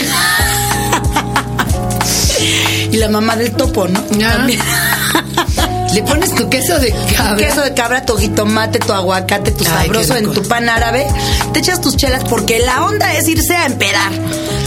y 2.92 2.98
la 2.98 3.10
mamá 3.10 3.36
del 3.36 3.52
topo, 3.52 3.88
¿no? 3.88 4.00
También. 4.02 4.60
Le 5.96 6.04
pones 6.04 6.36
tu 6.36 6.50
queso 6.50 6.78
de 6.80 6.94
cabra. 7.16 7.38
queso 7.38 7.62
de 7.62 7.74
cabra, 7.74 8.06
tu 8.06 8.18
jitomate, 8.18 8.80
tu 8.80 8.92
aguacate, 8.94 9.52
tu 9.52 9.64
Ay, 9.64 9.86
sabroso 9.88 10.16
en 10.18 10.32
tu 10.34 10.44
pan 10.44 10.68
árabe. 10.70 11.08
Te 11.54 11.60
echas 11.60 11.80
tus 11.82 11.96
chelas 11.98 12.24
porque 12.26 12.60
la 12.60 12.86
onda 12.86 13.16
es 13.16 13.28
irse 13.28 13.56
a 13.56 13.66
empedar. 13.66 14.12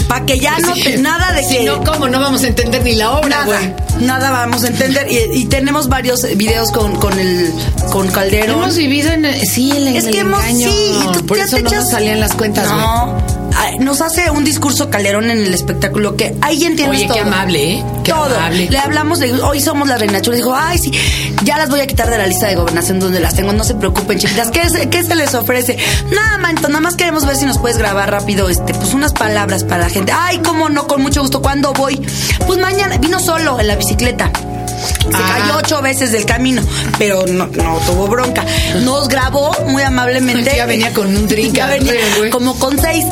Para 0.07 0.25
que 0.25 0.39
ya 0.39 0.57
no 0.57 0.73
Sí. 0.73 0.83
te, 0.83 0.97
nada 0.97 1.31
de 1.33 1.43
Si 1.43 1.57
que. 1.59 1.63
no, 1.65 1.83
¿cómo? 1.83 2.07
No 2.07 2.19
vamos 2.19 2.43
a 2.43 2.47
entender 2.47 2.81
ni 2.83 2.95
la 2.95 3.11
obra, 3.11 3.29
Nada, 3.29 3.45
güey. 3.45 3.73
nada 4.07 4.31
vamos 4.31 4.63
a 4.63 4.67
entender. 4.67 5.07
Y, 5.11 5.41
y 5.41 5.45
tenemos 5.45 5.87
varios 5.87 6.23
videos 6.35 6.71
con, 6.71 6.95
con 6.95 7.17
el 7.19 7.53
con 7.91 8.07
Calderón. 8.09 8.57
Hemos 8.63 8.75
vivido 8.75 9.11
en... 9.11 9.25
Sí, 9.47 9.69
en 9.71 9.87
el 9.87 9.97
es 9.97 10.05
que 10.07 10.19
hemos, 10.19 10.43
engaño. 10.43 10.71
sí, 10.71 10.97
y 10.99 11.11
tú 11.11 11.25
Por 11.27 11.37
ya 11.37 11.43
eso 11.43 11.57
te 11.57 11.61
no 11.63 11.69
echas- 11.69 11.81
nos 11.81 11.89
salían 11.91 12.19
las 12.19 12.33
cuentas, 12.33 12.67
güey. 12.67 12.79
No. 12.81 13.38
Nos 13.79 14.01
hace 14.01 14.29
un 14.31 14.43
discurso 14.43 14.89
Calderón 14.89 15.29
en 15.31 15.39
el 15.39 15.53
espectáculo 15.53 16.15
que 16.17 16.35
ahí 16.41 16.63
entiendes 16.65 16.99
Oye, 16.99 17.07
todo. 17.07 17.15
qué 17.15 17.21
amable, 17.21 17.73
¿eh? 17.73 17.83
Qué 18.03 18.11
todo. 18.11 18.35
amable. 18.35 18.69
Le 18.69 18.77
hablamos 18.77 19.19
de 19.19 19.33
hoy 19.41 19.59
somos 19.61 19.87
la 19.87 19.97
reina 19.97 20.21
chula. 20.21 20.37
Dijo, 20.37 20.53
ay, 20.55 20.77
sí, 20.77 20.91
ya 21.43 21.57
las 21.57 21.69
voy 21.69 21.79
a 21.79 21.87
quitar 21.87 22.09
de 22.09 22.17
la 22.17 22.27
lista 22.27 22.47
de 22.47 22.55
gobernación 22.55 22.99
donde 22.99 23.19
las 23.19 23.35
tengo. 23.35 23.53
No 23.53 23.63
se 23.63 23.75
preocupen, 23.75 24.17
chiquitas. 24.19 24.49
¿Qué, 24.51 24.69
se- 24.69 24.89
qué 24.89 25.03
se 25.03 25.15
les 25.15 25.33
ofrece? 25.35 25.77
Nada, 26.11 26.37
manto, 26.39 26.67
nada 26.67 26.81
más 26.81 26.95
queremos 26.95 27.25
ver 27.25 27.35
si 27.35 27.45
nos 27.45 27.57
puedes 27.57 27.77
grabar 27.77 28.09
rápido, 28.11 28.49
este, 28.49 28.73
pues 28.73 28.93
unas 28.93 29.13
palabras 29.13 29.63
para 29.63 29.83
la 29.83 29.89
gente. 29.89 30.11
Ay, 30.15 30.39
cómo 30.39 30.69
no, 30.69 30.87
con 30.87 31.01
mucho 31.01 31.21
gusto. 31.21 31.41
¿Cuándo 31.41 31.73
voy? 31.73 31.97
Pues 32.47 32.59
mañana, 32.59 32.97
vino 32.97 33.19
solo 33.19 33.59
en 33.59 33.67
la 33.67 33.75
bicicleta. 33.75 34.31
Se 35.11 35.17
Ah. 35.17 35.37
cayó 35.39 35.57
ocho 35.57 35.81
veces 35.81 36.11
del 36.11 36.25
camino, 36.25 36.61
pero 36.97 37.25
no, 37.27 37.47
no 37.47 37.77
tuvo 37.85 38.07
bronca. 38.07 38.45
Nos 38.83 39.07
grabó 39.07 39.51
muy 39.67 39.81
amablemente. 39.83 40.51
Ya 40.59 40.65
venía 40.65 40.93
con 40.93 41.07
un 41.15 41.27
drink 41.27 41.53
Ya 41.55 41.67
venía 41.67 41.93
como 42.31 42.57
con 42.59 42.79
seis. 42.79 43.05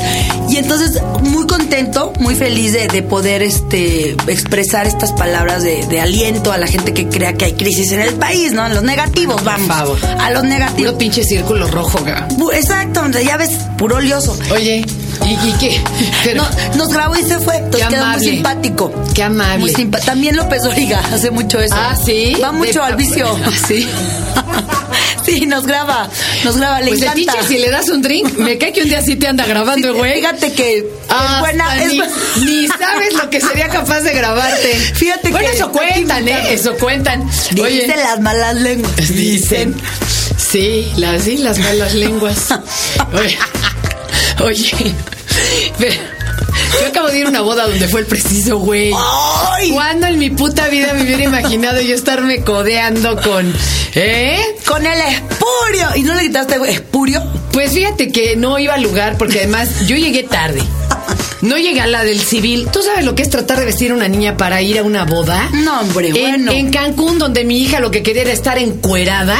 Y 0.49 0.57
entonces, 0.57 1.01
muy 1.21 1.45
contento, 1.47 2.13
muy 2.19 2.35
feliz 2.35 2.73
de, 2.73 2.87
de 2.87 3.03
poder 3.03 3.41
este 3.43 4.11
expresar 4.27 4.87
estas 4.87 5.11
palabras 5.13 5.63
de, 5.63 5.85
de 5.87 6.01
aliento 6.01 6.51
a 6.51 6.57
la 6.57 6.67
gente 6.67 6.93
que 6.93 7.07
crea 7.07 7.33
que 7.33 7.45
hay 7.45 7.53
crisis 7.53 7.91
en 7.91 8.01
el 8.01 8.13
país, 8.15 8.51
¿no? 8.53 8.65
En 8.65 8.73
los 8.73 8.83
negativos, 8.83 9.43
vamos. 9.43 9.67
favor. 9.67 9.97
A 10.19 10.31
los 10.31 10.43
negativos. 10.43 10.91
Puro 10.91 10.97
pinche 10.97 11.23
círculo 11.23 11.67
rojo, 11.67 11.99
güey. 11.99 12.13
Bu- 12.37 12.53
Exacto, 12.53 13.01
ya 13.19 13.37
ves, 13.37 13.49
puro 13.77 13.97
olioso. 13.97 14.37
Oye, 14.51 14.85
¿y, 15.25 15.33
y 15.49 15.53
qué? 15.59 15.81
Pero- 16.23 16.43
No, 16.43 16.77
nos 16.77 16.89
grabó 16.89 17.15
y 17.15 17.23
se 17.23 17.39
fue. 17.39 17.57
Entonces 17.57 17.87
Qué 17.87 17.95
quedó 17.95 18.05
muy 18.05 18.13
amable. 18.13 18.29
simpático. 18.31 19.03
Qué 19.13 19.23
amable. 19.23 19.57
Muy 19.59 19.71
simpa- 19.73 19.99
También 20.01 20.35
López 20.35 20.63
Origa 20.65 20.99
hace 21.13 21.31
mucho 21.31 21.59
eso. 21.59 21.75
Ah, 21.77 21.95
¿sí? 22.03 22.35
Va 22.41 22.51
mucho 22.51 22.79
De- 22.79 22.85
al 22.85 22.95
vicio. 22.95 23.27
Sí. 23.67 23.87
sí, 25.25 25.45
nos 25.45 25.65
graba. 25.65 26.09
Nos 26.43 26.57
graba, 26.57 26.79
le 26.81 26.89
Pues 26.89 27.01
encanta. 27.01 27.33
si 27.47 27.57
le 27.57 27.69
das 27.69 27.89
un 27.89 28.01
drink, 28.01 28.37
me 28.37 28.57
cae 28.57 28.71
que 28.73 28.81
un 28.83 28.89
día 28.89 29.01
sí 29.01 29.15
te 29.15 29.27
anda 29.27 29.45
grabando, 29.45 29.91
Sí, 29.93 29.97
güey. 29.97 30.15
Fíjate 30.15 30.53
que 30.53 30.85
Ah, 31.09 31.33
es 31.35 31.39
buena. 31.39 31.83
Es 31.83 31.93
ni, 32.43 32.67
sabes 32.67 33.13
lo 33.13 33.29
que 33.29 33.41
sería 33.41 33.67
capaz 33.69 34.01
de 34.01 34.13
grabarte. 34.13 34.73
Fíjate 34.95 35.29
bueno, 35.31 35.49
que 35.49 35.55
eso 35.55 35.71
cuentan, 35.71 36.27
¿eh? 36.27 36.53
Eso 36.53 36.75
cuentan. 36.75 37.27
Dicen 37.51 37.59
Oye, 37.65 37.87
las 37.87 38.19
malas 38.21 38.55
lenguas. 38.55 38.95
dicen. 39.15 39.75
Sí, 40.37 40.91
las, 40.97 41.23
sí, 41.23 41.37
las 41.37 41.57
malas 41.59 41.93
lenguas. 41.93 42.37
Oye, 43.13 43.37
oye, 44.41 44.93
pero 45.77 45.93
yo 46.81 46.87
acabo 46.87 47.07
de 47.09 47.19
ir 47.19 47.25
a 47.25 47.29
una 47.29 47.41
boda 47.41 47.67
donde 47.67 47.87
fue 47.87 48.01
el 48.01 48.05
preciso 48.05 48.57
güey. 48.59 48.91
¿Cuándo 49.73 50.07
en 50.07 50.19
mi 50.19 50.29
puta 50.29 50.67
vida 50.67 50.93
me 50.93 51.03
hubiera 51.03 51.23
imaginado 51.23 51.81
yo 51.81 51.95
estarme 51.95 52.41
codeando 52.41 53.19
con... 53.21 53.53
¿Eh? 53.95 54.39
Con 54.65 54.85
el 54.85 54.99
espurio. 55.01 55.87
¿Y 55.95 56.03
no 56.03 56.13
le 56.13 56.21
quitaste 56.23 56.57
güey, 56.57 56.73
espurio? 56.73 57.23
Pues 57.51 57.71
fíjate 57.73 58.11
que 58.11 58.35
no 58.35 58.59
iba 58.59 58.75
al 58.75 58.83
lugar 58.83 59.17
porque 59.17 59.39
además 59.39 59.87
yo 59.87 59.95
llegué 59.95 60.23
tarde. 60.23 60.61
No 61.41 61.57
llegué 61.57 61.81
a 61.81 61.87
la 61.87 62.03
del 62.03 62.19
civil. 62.19 62.67
¿Tú 62.71 62.81
sabes 62.83 63.05
lo 63.05 63.15
que 63.15 63.21
es 63.23 63.29
tratar 63.29 63.59
de 63.59 63.65
vestir 63.65 63.91
a 63.91 63.93
una 63.95 64.07
niña 64.07 64.37
para 64.37 64.61
ir 64.61 64.79
a 64.79 64.83
una 64.83 65.05
boda? 65.05 65.49
No, 65.53 65.81
hombre, 65.81 66.09
En- 66.09 66.13
bueno. 66.13 66.51
En 66.51 66.71
Cancún, 66.71 67.17
donde 67.19 67.43
mi 67.43 67.61
hija 67.61 67.79
lo 67.79 67.91
que 67.91 68.03
quería 68.03 68.23
era 68.23 68.31
estar 68.33 68.57
encuerada. 68.57 69.35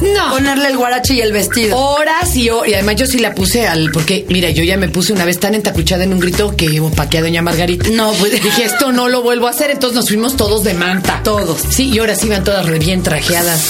No. 0.00 0.30
Ponerle 0.30 0.68
el 0.68 0.76
guarache 0.76 1.14
y 1.14 1.20
el 1.20 1.32
vestido. 1.32 1.76
Horas 1.76 2.34
y 2.36 2.50
horas. 2.50 2.68
Y 2.70 2.74
además 2.74 2.96
yo 2.96 3.06
sí 3.06 3.18
la 3.18 3.34
puse 3.34 3.66
al. 3.66 3.90
Porque, 3.92 4.24
mira, 4.28 4.50
yo 4.50 4.62
ya 4.64 4.76
me 4.76 4.88
puse 4.88 5.12
una 5.12 5.24
vez 5.24 5.38
tan 5.40 5.54
entacuchada 5.54 6.04
en 6.04 6.12
un 6.12 6.20
grito 6.20 6.54
que 6.56 6.80
opaqué 6.80 7.18
a 7.18 7.22
doña 7.22 7.42
Margarita. 7.42 7.88
No, 7.90 8.12
pues- 8.14 8.32
Dije, 8.42 8.64
esto 8.64 8.92
no 8.92 9.08
lo 9.08 9.22
vuelvo 9.22 9.46
a 9.46 9.50
hacer. 9.50 9.70
Entonces 9.70 9.96
nos 9.96 10.08
fuimos 10.08 10.36
todos 10.36 10.64
de 10.64 10.74
manta. 10.74 11.20
Todos. 11.22 11.60
Sí, 11.70 11.90
y 11.90 11.98
ahora 11.98 12.14
sí 12.14 12.26
iban 12.26 12.44
todas 12.44 12.66
re 12.66 12.78
bien 12.78 13.02
trajeadas. 13.02 13.60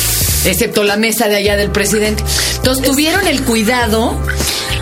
Excepto 0.46 0.82
la 0.82 0.96
mesa 0.96 1.28
de 1.28 1.36
allá 1.36 1.56
del 1.56 1.70
presidente. 1.70 2.22
Entonces 2.56 2.84
tuvieron 2.84 3.26
el 3.28 3.42
cuidado 3.42 4.18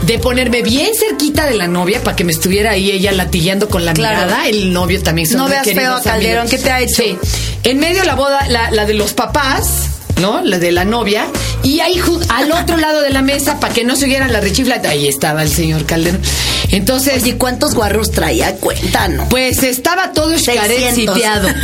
de 0.07 0.19
ponerme 0.19 0.63
bien 0.63 0.91
cerquita 0.95 1.45
de 1.47 1.55
la 1.55 1.67
novia 1.67 2.03
para 2.03 2.17
que 2.17 2.25
me 2.25 2.33
estuviera 2.33 2.71
ahí 2.71 2.91
ella 2.91 3.13
latillando 3.13 3.69
con 3.69 3.85
la 3.85 3.93
Claro. 3.93 4.17
mirada. 4.25 4.49
El 4.49 4.73
novio 4.73 5.03
también 5.03 5.29
son 5.29 5.37
No 5.39 5.49
veas 5.49 5.65
feo 5.67 5.95
a 5.97 6.03
Calderón. 6.03 6.49
¿qué 6.49 6.57
te 6.59 6.71
ha 6.71 6.81
hecho? 6.81 7.03
Sí. 7.03 7.19
En 7.65 7.79
medio 7.79 8.03
la 8.05 8.15
boda, 8.15 8.47
la, 8.49 8.71
la 8.71 8.87
de 8.87 8.95
los 8.95 9.13
papás, 9.13 9.90
¿no? 10.21 10.41
La 10.43 10.59
de 10.59 10.73
la 10.73 10.85
novia. 10.85 11.27
Y 11.63 11.81
ahí 11.81 12.01
al 12.31 12.53
otro 12.53 12.77
lado 12.79 13.03
de 13.03 13.11
la 13.11 13.23
mesa, 13.23 13.61
para 13.61 13.75
que 13.75 13.85
no 13.85 13.97
se 13.97 14.07
oyeran 14.07 14.33
la 14.33 14.41
rechifla, 14.41 14.81
ahí 14.89 15.07
estaba 15.09 15.43
el 15.43 15.51
señor 15.51 15.85
Calderón. 15.85 16.21
Entonces, 16.71 17.23
Oye, 17.23 17.37
¿cuántos 17.37 17.75
guarros 17.75 18.11
traía? 18.13 18.55
Cuéntanos. 18.57 19.27
pues 19.29 19.63
estaba 19.63 20.13
todo 20.13 20.31
600. 20.39 20.65
escareciteado. 20.71 21.49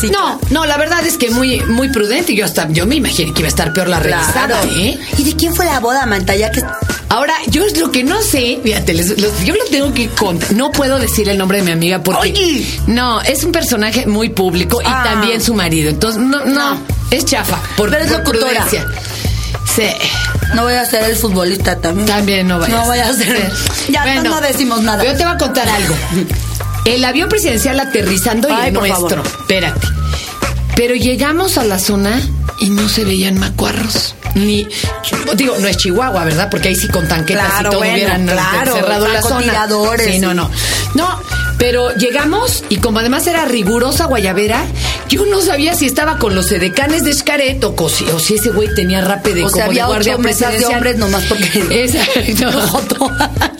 Sí, 0.00 0.08
no, 0.08 0.40
no, 0.50 0.64
la 0.66 0.78
verdad 0.78 1.04
es 1.04 1.18
que 1.18 1.30
muy, 1.30 1.60
muy 1.60 1.88
prudente. 1.90 2.34
Yo 2.34 2.44
hasta, 2.46 2.68
yo 2.70 2.86
me 2.86 2.94
imaginé 2.96 3.34
que 3.34 3.40
iba 3.40 3.48
a 3.48 3.50
estar 3.50 3.72
peor 3.74 3.88
la 3.88 3.98
revisada, 3.98 4.62
¿eh? 4.64 4.98
¿Y 5.18 5.24
de 5.24 5.36
quién 5.36 5.54
fue 5.54 5.66
la 5.66 5.78
boda, 5.80 6.06
Manta? 6.06 6.34
Ya 6.36 6.50
que... 6.50 6.62
Ahora, 7.10 7.34
yo 7.48 7.64
es 7.64 7.76
lo 7.78 7.90
que 7.90 8.02
no 8.04 8.22
sé, 8.22 8.60
fíjate, 8.62 8.94
les- 8.94 9.20
los- 9.20 9.44
yo 9.44 9.54
lo 9.54 9.64
tengo 9.70 9.92
que 9.92 10.08
contar. 10.08 10.52
No 10.52 10.70
puedo 10.70 10.98
decir 10.98 11.28
el 11.28 11.36
nombre 11.36 11.58
de 11.58 11.64
mi 11.64 11.72
amiga 11.72 12.02
porque. 12.02 12.30
Oye. 12.30 12.66
No, 12.86 13.20
es 13.20 13.42
un 13.44 13.52
personaje 13.52 14.06
muy 14.06 14.28
público 14.30 14.80
y 14.80 14.84
Ah. 14.86 15.02
también 15.04 15.42
su 15.42 15.52
marido. 15.54 15.90
Entonces, 15.90 16.22
no, 16.22 16.44
no, 16.46 16.74
No. 16.76 16.80
Es 17.10 17.24
chafa. 17.24 17.58
Por, 17.76 17.90
Pero 17.90 18.04
es 18.04 18.10
por 18.10 18.18
locutora. 18.20 18.64
prudencia. 18.64 18.86
Sí. 19.74 19.86
No 20.54 20.64
voy 20.64 20.74
a 20.74 20.84
ser 20.84 21.04
el 21.04 21.16
futbolista 21.16 21.76
también. 21.76 22.06
También 22.06 22.48
no 22.48 22.58
vaya 22.58 22.74
No 22.74 22.86
vaya 22.88 23.08
a 23.08 23.12
ser. 23.14 23.52
Ya 23.88 24.14
no, 24.16 24.22
no 24.30 24.40
decimos 24.40 24.80
nada. 24.82 25.04
Yo 25.04 25.16
te 25.16 25.24
voy 25.24 25.32
a 25.34 25.38
contar 25.38 25.68
algo. 25.68 25.94
El 26.84 27.04
avión 27.04 27.28
presidencial 27.28 27.78
aterrizando 27.78 28.48
y 28.48 28.66
el 28.68 28.72
nuestro. 28.74 29.22
favor. 29.22 29.26
Espérate. 29.26 29.86
Pero 30.74 30.94
llegamos 30.94 31.58
a 31.58 31.64
la 31.64 31.78
zona 31.78 32.20
y 32.58 32.70
no 32.70 32.88
se 32.88 33.04
veían 33.04 33.38
macuarros. 33.38 34.14
Ni, 34.34 34.66
digo, 35.34 35.56
no 35.58 35.66
es 35.68 35.76
Chihuahua, 35.76 36.24
¿verdad? 36.24 36.48
Porque 36.50 36.68
ahí 36.68 36.76
sí 36.76 36.88
con 36.88 37.06
tanquetas 37.08 37.46
Claro, 37.48 37.68
y 37.68 37.70
todo 37.70 37.78
bueno, 37.80 37.94
hubieran 37.94 38.26
claro, 38.26 38.74
cerrado 38.74 39.08
la 39.08 39.22
zona. 39.22 39.66
sí. 40.04 40.18
no, 40.20 40.34
no. 40.34 40.50
No, 40.94 41.20
pero 41.60 41.94
llegamos 41.94 42.64
y 42.70 42.78
como 42.78 42.98
además 42.98 43.24
era 43.28 43.44
rigurosa 43.44 44.06
guayabera, 44.06 44.64
yo 45.08 45.24
no 45.26 45.40
sabía 45.42 45.74
si 45.74 45.86
estaba 45.86 46.18
con 46.18 46.34
los 46.34 46.50
edecanes 46.50 47.04
de 47.04 47.12
Xcaret 47.12 47.62
o, 47.62 47.88
si- 47.88 48.06
o 48.06 48.18
si 48.18 48.34
ese 48.34 48.50
güey 48.50 48.74
tenía 48.74 49.00
rape 49.02 49.32
de 49.34 49.44
O 49.44 49.48
sea, 49.48 49.66
como 49.66 49.74
de 49.74 49.80
había 49.82 49.86
guardia 49.86 50.12
ocho 50.14 50.22
de 50.22 50.28
presidencial. 50.28 50.72
hombres 50.74 50.96
nomás 50.96 51.24
porque... 51.26 51.64
Exacto. 51.84 53.10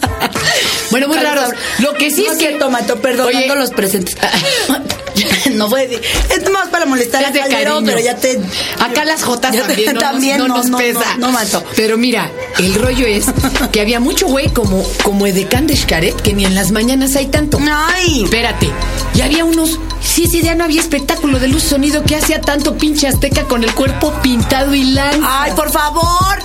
bueno, 0.91 1.09
muy 1.09 1.19
raro. 1.19 1.43
Lo 1.79 1.95
que 1.95 2.11
sí 2.11 2.25
no 2.27 2.33
es 2.33 2.39
que 2.39 2.53
tomato, 2.53 3.01
perdonando 3.01 3.53
Oye, 3.53 3.61
los 3.61 3.71
presentes. 3.71 4.17
no 5.53 5.69
decir. 5.69 6.01
Es 6.31 6.51
más 6.51 6.69
para 6.69 6.87
molestar 6.87 7.25
a 7.25 7.33
Calderón, 7.33 7.85
pero 7.85 8.01
ya 8.01 8.17
te. 8.17 8.41
Acá 8.79 9.05
las 9.05 9.23
jotas 9.23 9.55
Ya 9.55 9.67
también, 9.67 9.95
no, 9.95 10.01
también 10.01 10.39
nos, 10.39 10.49
no, 10.49 10.55
no, 10.55 10.59
nos 10.59 10.71
no, 10.71 10.79
pesa. 10.79 11.17
no, 11.19 11.31
Mato. 11.31 11.65
Pero 11.77 11.97
mira, 11.97 12.31
el 12.59 12.75
rollo 12.75 13.07
es 13.07 13.27
que 13.73 13.81
había 13.81 14.01
mucho 14.01 14.27
güey 14.27 14.49
como, 14.49 14.85
como 15.03 15.27
edecán 15.27 15.67
de 15.67 15.77
Xcaret, 15.77 16.21
que 16.21 16.33
ni 16.33 16.45
en 16.45 16.55
las 16.55 16.71
mañanas 16.71 17.17
hay 17.17 17.27
tanto. 17.27 17.59
Ay. 17.61 18.25
Espérate, 18.25 18.71
y 19.15 19.21
había 19.21 19.45
unos. 19.45 19.79
Si 20.03 20.25
ese 20.25 20.39
día 20.41 20.55
no 20.55 20.65
había 20.65 20.81
espectáculo 20.81 21.39
de 21.39 21.49
luz 21.49 21.63
sonido 21.63 22.03
que 22.05 22.17
hacía 22.17 22.41
tanto 22.41 22.77
pinche 22.77 23.07
azteca 23.07 23.45
con 23.45 23.63
el 23.63 23.75
cuerpo 23.75 24.13
pintado 24.23 24.75
y 24.75 24.85
lanza. 24.85 25.43
Ay, 25.43 25.53
por 25.55 25.71
favor. 25.71 26.39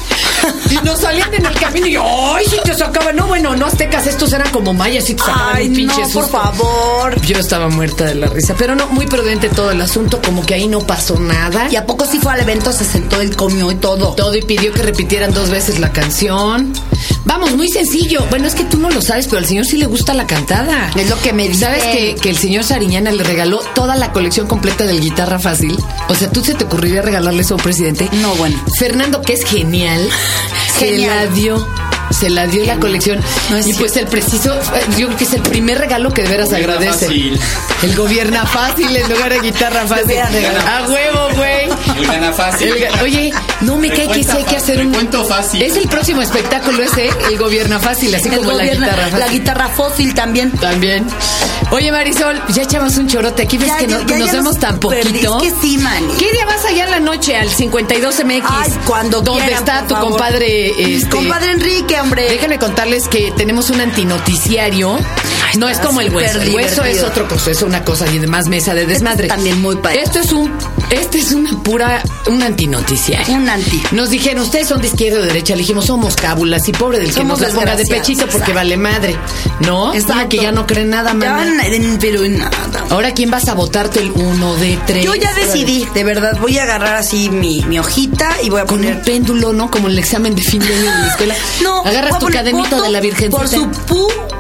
Y 0.70 0.76
nos 0.86 1.00
salían 1.00 1.34
en 1.34 1.46
el 1.46 1.54
camino 1.54 1.88
y 1.88 1.94
yo, 1.94 2.04
¡ay, 2.04 2.46
si 2.46 2.58
te 2.64 2.74
sacaban! 2.74 3.16
No, 3.16 3.28
bueno, 3.28 3.56
no 3.56 3.66
aztecas, 3.66 4.08
estos 4.08 4.34
eran 4.34 4.50
como 4.52 4.74
mayas 4.74 5.10
y 5.10 5.14
te 5.14 5.24
sacaban 5.24 5.56
Ay, 5.56 5.68
un 5.68 5.76
pinche 5.76 6.02
no, 6.02 6.10
por 6.10 6.30
favor. 6.30 7.22
Yo 7.22 7.38
estaba 7.38 7.70
muerta 7.70 8.06
de 8.06 8.16
la 8.16 8.28
risa, 8.28 8.56
pero 8.58 8.76
no, 8.76 8.88
muy 8.88 9.08
prudente 9.08 9.50
todo 9.50 9.72
el 9.72 9.82
asunto, 9.82 10.22
como 10.22 10.46
que 10.46 10.56
ahí 10.56 10.68
no 10.68 10.80
pasó 10.80 11.20
nada. 11.20 11.68
¿Y 11.72 11.76
a 11.76 11.86
poco 11.86 12.06
sí 12.06 12.20
fue 12.20 12.34
al 12.34 12.42
evento? 12.42 12.72
Se 12.72 12.86
sentó, 12.86 13.22
él 13.22 13.36
comió 13.36 13.72
y 13.72 13.76
todo. 13.76 14.14
Todo 14.16 14.36
y 14.36 14.42
pidió 14.42 14.72
que 14.74 14.82
repitieran 14.82 15.34
dos 15.34 15.50
veces 15.50 15.80
la 15.80 15.92
canción. 15.92 16.74
Vamos, 17.26 17.56
muy 17.56 17.70
sencillo. 17.70 18.26
Bueno, 18.30 18.48
es 18.48 18.56
que 18.56 18.64
tú 18.64 18.78
no 18.78 18.90
lo 18.90 19.02
sabes, 19.02 19.26
pero 19.28 19.40
al 19.40 19.46
señor 19.46 19.66
sí 19.66 19.78
le 19.78 19.88
gusta 19.88 20.14
la 20.14 20.28
cantada. 20.28 20.92
Es 20.96 21.10
lo 21.10 21.20
que 21.22 21.34
me 21.34 21.48
dicen. 21.48 21.62
¿Sabes 21.70 21.84
que, 21.86 22.16
que 22.22 22.30
el 22.30 22.38
señor 22.38 22.64
Sariñana 22.64 23.12
le 23.12 23.24
regaló 23.24 23.60
toda 23.74 23.96
la 23.96 24.12
colección 24.12 24.48
completa 24.48 24.86
del 24.86 25.02
guitarra 25.02 25.40
fácil? 25.40 25.78
O 26.08 26.16
sea, 26.16 26.32
¿tú 26.32 26.44
se 26.44 26.54
te 26.54 26.66
ocurriría 26.66 27.02
regalarle 27.02 27.42
eso 27.42 27.56
a 27.56 27.58
un 27.58 27.64
presidente? 27.64 28.08
No, 28.22 28.36
bueno. 28.36 28.62
Fernando, 28.78 29.22
que 29.22 29.34
es 29.34 29.44
genial, 29.44 30.08
se 30.80 30.86
Genial. 30.92 31.26
la 31.30 31.34
dio. 31.34 31.68
Se 32.20 32.30
la 32.30 32.48
dio 32.48 32.66
la 32.66 32.78
colección. 32.78 33.20
No 33.50 33.60
y 33.60 33.74
pues 33.74 33.96
el 33.98 34.08
preciso, 34.08 34.58
yo 34.98 35.08
creo 35.08 35.18
que 35.18 35.24
es 35.26 35.34
el 35.34 35.42
primer 35.42 35.78
regalo 35.80 36.12
que 36.14 36.24
de 36.24 36.30
veras 36.30 36.50
Gobierna 36.50 36.74
agradece. 36.76 37.06
fácil. 37.06 37.40
El 37.84 37.96
gobierna 37.96 38.46
fácil 38.46 38.96
en 38.96 39.10
lugar 39.10 39.34
de 39.34 39.40
guitarra 39.42 39.86
fácil. 39.86 40.18
A 40.20 40.88
huevo, 40.88 41.28
güey. 41.36 41.68
Muy 41.98 42.06
gana 42.06 42.32
fácil. 42.34 42.70
El 42.74 43.02
oye, 43.02 43.34
no 43.62 43.76
me 43.78 43.90
cae 43.90 44.08
que 44.08 44.24
sí 44.24 44.30
hay 44.32 44.44
que 44.44 44.56
hacer 44.58 44.80
un. 44.80 44.92
Recuento 44.94 45.26
fácil. 45.26 45.62
Es 45.62 45.76
el 45.76 45.88
próximo 45.88 46.22
espectáculo 46.22 46.84
ese, 46.84 47.10
el 47.30 47.38
gobierna 47.38 47.80
fácil, 47.80 48.14
así 48.16 48.30
El 48.30 48.38
como 48.38 48.52
la 48.54 48.66
guitarra 48.66 49.04
fácil. 49.04 49.20
La 49.20 49.28
guitarra 49.28 49.70
fósil 49.70 50.14
también. 50.14 50.52
También. 50.52 51.06
Oye, 51.72 51.92
Marisol, 51.92 52.42
ya 52.50 52.64
echamos 52.64 52.96
un 52.98 53.08
chorote. 53.08 53.44
Aquí 53.44 53.58
ves 53.58 53.68
Ya, 53.68 53.78
que 53.78 53.88
ya, 53.88 53.98
no- 53.98 54.06
ya, 54.08 54.18
nos 54.20 54.28
ya 54.28 54.34
vemos 54.38 54.54
nos 54.54 54.60
tan 54.60 54.80
poquito. 54.80 55.42
Es 55.42 55.52
que 55.54 55.62
sí, 55.62 55.78
man. 55.80 56.04
¿Qué 56.18 56.32
día 56.32 56.46
vas 56.46 56.64
allá 56.66 56.86
en 56.86 56.92
la 56.92 57.00
noche 57.00 57.36
al 57.36 57.50
52MX? 57.50 58.44
Ay, 58.48 58.72
cuando 58.86 59.22
¿Dónde 59.22 59.42
quieran, 59.44 59.60
está 59.60 59.80
por 59.80 59.88
tu 59.88 59.94
favor. 59.96 60.10
compadre? 60.12 60.96
Este, 60.96 61.10
Compadre 61.10 61.52
Enrique, 61.52 61.98
hombre. 62.06 62.28
Déjenme 62.30 62.60
contarles 62.60 63.08
que 63.08 63.32
tenemos 63.36 63.70
un 63.70 63.82
antinoticiario. 63.82 64.98
No 65.58 65.70
es 65.70 65.80
como 65.80 66.02
el 66.02 66.14
hueso. 66.14 66.42
El 66.42 66.54
hueso 66.54 66.84
es 66.84 67.04
otro 67.04 67.28
cosa, 67.28 67.52
es 67.52 67.62
una 67.62 67.84
cosa 67.84 68.06
y 68.12 68.20
demás 68.20 68.48
mesa 68.48 68.74
de 68.74 68.86
desmadre. 68.86 69.28
también 69.28 69.62
muy 69.62 69.76
padre. 69.78 70.02
Esto 70.04 70.20
es 70.20 70.32
un, 70.32 70.52
este 70.90 71.20
es 71.20 71.32
una 71.32 71.52
pura, 71.64 72.02
un 72.28 72.42
antinoticiario. 72.44 73.34
Un 73.36 73.50
anti. 73.50 73.82
Nos 73.92 74.10
dijeron, 74.10 74.44
ustedes 74.44 74.68
son 74.68 74.82
de 74.82 74.88
izquierda 74.88 75.20
o 75.20 75.22
de 75.22 75.28
derecha. 75.28 75.54
Le 75.56 75.60
dijimos, 75.62 75.86
somos 75.86 76.16
cábulas 76.16 76.68
y 76.68 76.72
pobre 76.72 77.00
del 77.00 77.08
que 77.08 77.14
Somos 77.14 77.40
nos 77.40 77.50
la 77.54 77.56
ponga 77.60 77.76
de 77.76 77.86
pechito 77.86 78.22
porque 78.24 78.38
exacto. 78.38 78.54
vale 78.54 78.78
madre. 78.78 79.16
¿No? 79.62 79.92
Una 79.94 80.30
que 80.30 80.38
ya 80.38 80.52
no 80.52 80.66
cree 80.68 80.86
nada, 80.86 81.12
n- 81.12 81.98
pero 82.00 82.28
nada. 82.28 82.86
Ahora, 82.90 83.14
¿quién 83.14 83.32
vas 83.32 83.48
a 83.48 83.54
votarte 83.54 84.00
el 84.00 84.12
uno 84.12 84.56
de 84.56 84.78
tres? 84.86 85.04
Yo 85.04 85.16
ya 85.16 85.34
decidí, 85.34 85.88
de 85.94 86.04
verdad, 86.04 86.38
voy 86.40 86.58
a 86.60 86.64
agarrar 86.64 86.96
así 86.96 87.30
mi, 87.30 87.62
mi 87.68 87.80
hojita 87.80 88.30
y 88.44 88.50
voy 88.50 88.62
a 88.62 88.66
Con 88.66 88.78
poner. 88.80 88.98
un 88.98 89.02
péndulo, 89.04 89.54
¿no? 89.54 89.72
Como 89.72 89.88
el 89.88 89.98
examen 89.98 90.36
de 90.36 90.42
fin 90.44 90.60
de 90.60 90.68
año 90.68 90.92
de 90.92 91.00
la 91.02 91.08
escuela. 91.08 91.36
No, 91.64 91.82
Agarras 91.86 92.20
tu 92.20 92.28
voto 92.52 92.82
de 92.82 92.90
la 92.90 93.00
Virgencita. 93.00 93.38
Por 93.38 93.48
su 93.48 93.68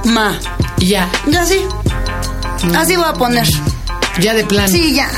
puma. 0.04 0.40
Y 0.79 0.88
ya, 0.88 1.10
Ya 1.27 1.46
sí. 1.46 1.62
Así 2.77 2.96
voy 2.96 3.05
a 3.08 3.13
poner. 3.13 3.48
ya 4.20 4.34
de 4.34 4.44
plano. 4.46 4.67
Sí, 4.67 4.94
ya. 4.94 5.10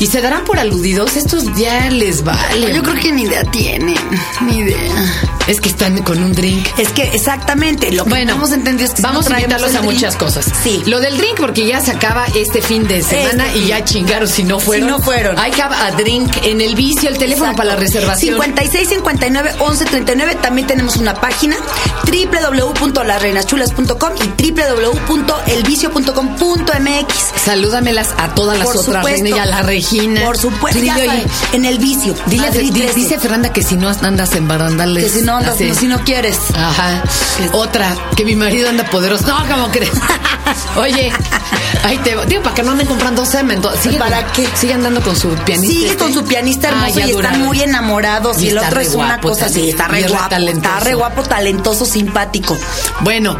¿Y 0.00 0.06
se 0.06 0.20
darán 0.22 0.44
por 0.44 0.58
aludidos? 0.58 1.14
Estos 1.16 1.44
ya 1.56 1.88
les 1.90 2.24
vale. 2.24 2.72
Yo 2.74 2.82
creo 2.82 2.94
que 2.96 3.12
ni 3.12 3.22
idea 3.24 3.44
tienen. 3.44 3.94
Ni 4.40 4.58
idea. 4.60 4.90
Es 5.46 5.60
que 5.60 5.68
están 5.68 5.98
con 6.02 6.22
un 6.22 6.32
drink. 6.32 6.66
Es 6.78 6.88
que 6.88 7.02
exactamente, 7.14 7.92
lo 7.92 8.04
que 8.04 8.10
Bueno, 8.10 8.32
hemos 8.32 8.50
entendido 8.52 8.86
es 8.86 8.92
que 8.92 8.96
si 8.98 9.02
vamos 9.02 9.28
no 9.28 9.36
a 9.36 9.40
invitarlos 9.40 9.74
a 9.74 9.82
muchas 9.82 10.16
cosas. 10.16 10.46
Sí. 10.62 10.82
Lo 10.86 11.00
del 11.00 11.18
drink, 11.18 11.38
porque 11.38 11.66
ya 11.66 11.80
se 11.80 11.90
acaba 11.90 12.24
este 12.34 12.62
fin 12.62 12.86
de 12.88 13.02
semana 13.02 13.46
Este 13.48 13.58
y 13.58 13.66
ya 13.66 13.84
chingaron 13.84 14.26
si 14.28 14.42
no 14.42 14.58
fueron. 14.58 14.88
no 14.88 15.00
fueron. 15.00 15.38
Hay 15.38 15.50
que 15.50 15.60
a 15.60 15.90
drink 15.92 16.34
en 16.44 16.62
el 16.62 16.74
vicio, 16.76 17.10
el 17.10 17.18
teléfono 17.18 17.50
Exacto. 17.50 17.56
para 17.58 17.74
la 17.74 17.80
reservación. 17.80 18.36
56 18.36 18.88
59 18.88 19.54
11 19.58 19.84
39. 19.84 20.38
También 20.40 20.66
tenemos 20.66 20.96
una 20.96 21.12
página 21.14 21.56
www.lasreinaschulas.com 22.06 24.12
y 24.16 24.50
www.elvicio.com.mx. 24.50 27.14
Salúdamelas 27.44 28.08
a 28.16 28.34
todas 28.34 28.58
las 28.58 28.66
Por 28.66 28.78
otras 28.78 29.04
reinas 29.04 29.30
y 29.30 29.38
a 29.38 29.44
la 29.46 29.62
Regina. 29.90 30.20
Por 30.24 30.36
supuesto. 30.38 30.78
Dile, 30.80 30.86
ya 31.06 31.12
oye, 31.12 31.26
en 31.52 31.64
el 31.64 31.78
vicio. 31.78 32.14
Dile, 32.26 32.46
Madrid 32.46 32.72
di- 32.72 32.80
13. 32.80 32.94
dice 32.94 33.18
Fernanda 33.18 33.52
que 33.52 33.62
si 33.62 33.76
no 33.76 33.88
andas 33.88 34.34
en 34.34 34.46
barandales. 34.46 35.04
que 35.04 35.18
si 35.20 35.24
no 35.24 35.36
andas, 35.36 35.60
no, 35.60 35.74
si 35.74 35.86
no 35.86 36.04
quieres. 36.04 36.38
Ajá. 36.56 37.02
Otra, 37.52 37.94
que 38.16 38.24
mi 38.24 38.36
marido 38.36 38.68
anda 38.68 38.84
poderoso. 38.90 39.26
No, 39.26 39.38
¿cómo 39.48 39.70
crees? 39.70 39.90
Oye, 40.76 41.12
Ahí 41.82 41.96
te. 41.98 42.14
Digo, 42.26 42.42
para 42.42 42.54
que 42.54 42.62
no 42.62 42.72
anden 42.72 42.86
comprando 42.86 43.24
semen. 43.24 43.60
Sigue 43.82 43.98
¿Para 43.98 44.22
con- 44.24 44.32
qué? 44.32 44.48
Sigue 44.54 44.74
andando 44.74 45.00
con 45.00 45.16
su 45.16 45.28
pianista. 45.30 45.72
Sigue 45.74 45.86
este. 45.86 45.98
con 45.98 46.12
su 46.12 46.24
pianista 46.24 46.68
Ah, 46.68 46.72
hermoso 46.72 46.98
ya 47.00 47.06
y 47.06 47.10
están 47.12 47.40
muy 47.40 47.60
enamorados. 47.62 48.40
Y, 48.42 48.46
Y 48.46 48.48
el 48.50 48.58
otro 48.58 48.80
es 48.80 48.94
una 48.94 49.06
guapo 49.14 49.28
cosa 49.30 49.46
así, 49.46 49.70
está 49.70 49.88
re 49.88 50.02
guapo. 50.06 50.28
talentoso. 50.28 50.74
Está 50.74 50.80
re 50.84 50.94
guapo, 50.94 51.22
talentoso, 51.22 51.84
simpático. 51.86 52.56
Bueno, 53.00 53.36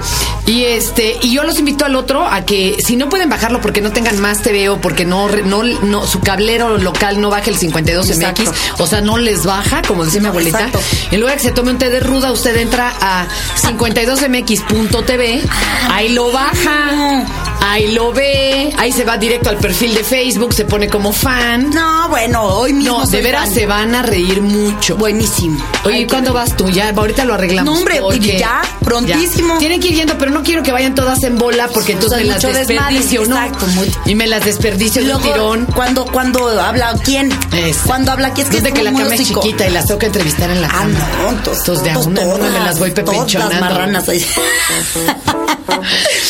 y 0.47 0.65
este, 0.65 1.19
y 1.23 1.33
yo 1.35 1.45
los 1.45 1.59
invito 1.59 1.85
al 1.85 1.95
otro 1.97 2.27
a 2.27 2.45
que 2.47 2.77
si 2.85 2.97
no 2.97 3.09
pueden 3.11 3.29
bajarlo 3.29 3.61
porque 3.61 3.81
no 3.83 3.93
tengan 3.93 4.19
más 4.21 4.41
TV 4.43 4.69
o 4.71 4.81
porque 4.81 5.05
no, 5.05 5.29
no, 5.29 5.63
no 5.63 6.07
su 6.07 6.21
cablero 6.21 6.79
local 6.79 7.21
no 7.21 7.29
baja 7.31 7.51
el 7.51 7.59
52MX, 7.59 8.11
Exacto. 8.11 8.53
o 8.79 8.87
sea, 8.87 9.01
no 9.03 9.19
les 9.19 9.45
baja, 9.45 9.83
como 9.87 10.05
decía 10.05 10.21
mi 10.23 10.29
abuelita. 10.29 10.59
Exacto. 10.67 10.81
En 11.11 11.21
lugar 11.21 11.37
de 11.37 11.43
que 11.43 11.49
se 11.49 11.55
tome 11.55 11.71
un 11.73 11.79
té 11.79 11.91
de 11.91 12.01
ruda, 12.01 12.33
usted 12.33 12.57
entra 12.57 12.93
a 13.01 13.27
52mx.tv, 13.57 15.43
ahí 15.91 16.09
lo 16.11 16.33
baja, 16.33 17.25
ahí 17.61 17.93
lo 17.93 18.13
ve, 18.13 18.73
ahí 18.79 18.93
se 18.93 19.05
va 19.05 19.17
directo 19.19 19.51
al 19.51 19.57
perfil 19.57 19.95
de 19.95 20.05
Facebook, 20.05 20.53
se 20.55 20.65
pone 20.65 20.89
como 20.89 21.13
fan. 21.13 21.71
No, 21.71 22.09
bueno, 22.09 22.43
hoy 22.43 22.73
mismo. 22.73 23.01
No, 23.01 23.07
de 23.07 23.21
veras 23.23 23.47
fan. 23.47 23.55
se 23.55 23.67
van 23.67 23.95
a 23.95 24.03
reír 24.03 24.41
mucho. 24.43 24.97
Buenísimo. 24.97 25.63
Oye, 25.85 25.97
Ay, 25.97 26.03
¿y 26.03 26.07
¿cuándo 26.07 26.33
vas 26.33 26.57
tú? 26.57 26.69
Ya, 26.71 26.91
ahorita 26.91 27.25
lo 27.25 27.35
arreglamos. 27.35 27.73
No, 27.73 27.79
hombre, 27.79 28.01
porque- 28.01 28.39
ya, 28.39 28.63
prontísimo. 28.85 29.55
Ya. 29.55 29.59
Tienen 29.59 29.81
que 29.81 29.89
ir 29.89 29.95
yendo, 29.95 30.17
pero 30.19 30.31
no 30.31 30.43
quiero 30.43 30.63
que 30.63 30.73
vayan 30.73 30.95
todas 30.95 31.23
en 31.23 31.39
bola 31.39 31.69
porque 31.69 31.93
entonces 31.93 32.19
me 32.19 32.25
las 32.25 32.43
desperdicio, 32.43 33.25
¿no? 33.27 33.37
exacto, 33.37 33.67
muy- 33.69 33.91
Y 34.07 34.15
me 34.15 34.27
las 34.27 34.45
desperdicio 34.45 35.05
de 35.05 35.15
un 35.15 35.23
tirón. 35.23 35.67
Cuando, 35.75 36.05
cuando 36.07 36.49
habla 36.61 36.95
quién? 37.05 37.31
Es. 37.53 37.79
Cuando 37.87 38.13
habla 38.13 38.33
quién 38.33 38.47
es 38.47 38.51
que 38.51 38.57
Desde 38.57 38.69
es 38.69 38.75
que 38.75 38.83
la 38.83 38.93
cama 38.93 39.15
es 39.15 39.23
chiquita 39.27 39.67
y 39.67 39.71
las 39.71 39.87
tengo 39.87 39.99
que 39.99 40.07
entrevistar 40.07 40.51
en 40.51 40.61
la 40.63 40.69
Ah, 40.69 40.73
cama. 40.81 41.09
no, 41.23 41.29
entonces, 41.31 41.59
Entonces 41.69 41.85
de 41.85 41.91
a 41.91 41.99
una 41.99 42.23
en 42.23 42.29
una 42.29 42.51
me 42.51 42.61
las 42.61 42.79
voy 42.79 42.91
todas, 42.91 43.11
pepenchonando. 43.11 43.57
Todas 43.57 43.71
marranas 43.71 44.09
ahí. 44.09 44.25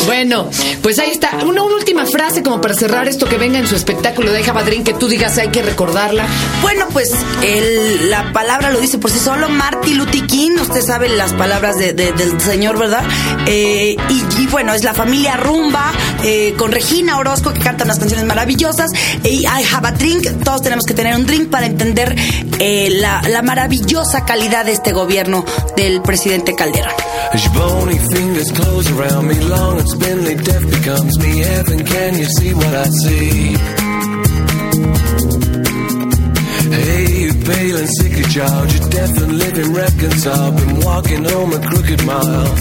Bueno, 0.07 0.49
pues 0.83 0.99
ahí 0.99 1.11
está. 1.11 1.31
Una, 1.45 1.63
una 1.63 1.75
última 1.77 2.07
frase 2.07 2.43
como 2.43 2.61
para 2.61 2.75
cerrar 2.75 3.09
esto 3.09 3.27
que 3.29 3.37
venga 3.39 3.59
en 3.59 3.67
su 3.67 3.77
espectáculo 3.77 4.33
de 4.33 4.43
Javadrín, 4.43 4.85
que 4.85 4.95
tú 4.95 5.09
digas 5.09 5.37
hay 5.39 5.49
que 5.49 5.63
recordarla. 5.63 6.25
Bueno, 6.63 6.87
pues 6.93 7.13
el- 7.43 8.11
la 8.11 8.33
palabra 8.33 8.71
lo 8.71 8.81
dice 8.81 8.99
por 8.99 9.11
sí 9.11 9.19
solo. 9.19 9.49
Marty 9.49 9.93
King, 10.27 10.53
usted 10.61 10.81
sabe 10.83 11.09
las 11.09 11.33
palabras 11.33 11.77
de- 11.79 11.93
de- 11.93 12.13
del 12.13 12.41
señor, 12.41 12.79
¿verdad? 12.79 13.03
Eh, 13.47 13.97
y, 14.09 14.43
y 14.43 14.47
bueno, 14.47 14.73
es 14.75 14.85
la 14.85 14.95
familia 14.95 15.37
Rumba 15.37 15.93
eh, 16.23 16.55
con 16.57 16.73
Regina 16.73 17.19
Orozco 17.19 17.53
que 17.53 17.61
canta 17.61 17.85
unas 17.85 17.99
canciones 17.99 18.25
maravillosas. 18.27 18.91
Y 19.25 19.41
I 19.45 19.65
have 19.73 19.87
a 19.89 19.93
drink. 19.93 20.27
Todos 20.45 20.63
tenemos 20.63 20.85
que 20.85 20.95
tener 20.95 21.15
un 21.15 21.27
drink 21.27 21.51
para 21.51 21.67
entender 21.67 22.15
eh, 22.59 22.89
la, 22.91 23.23
la 23.29 23.43
maravillosa 23.43 24.25
calidad 24.25 24.65
de 24.65 24.73
este 24.73 24.93
gobierno 24.93 25.45
del 25.77 26.01
presidente 26.03 26.55
Calderón. 26.55 26.93
Your 28.41 28.57
close 28.57 28.91
around 28.93 29.29
me, 29.29 29.39
long 29.39 29.79
and 29.79 29.89
spindly, 29.89 30.35
death 30.35 30.71
becomes 30.71 31.19
me. 31.19 31.41
Heaven, 31.41 31.85
can 31.85 32.19
you 32.19 32.25
see 32.25 32.55
what 32.55 32.75
I 32.75 32.85
see? 32.85 33.53
Hey, 36.73 37.21
you 37.21 37.35
pale 37.35 37.77
and 37.77 37.89
sickly 37.99 38.25
child, 38.33 38.73
you're 38.73 38.89
deaf 38.89 39.23
and 39.23 39.39
living 39.39 39.75
reconciled. 39.75 40.57
Been 40.57 40.81
walking 40.81 41.25
home 41.25 41.53
a 41.53 41.61
crooked 41.69 42.07
mile. 42.07 42.57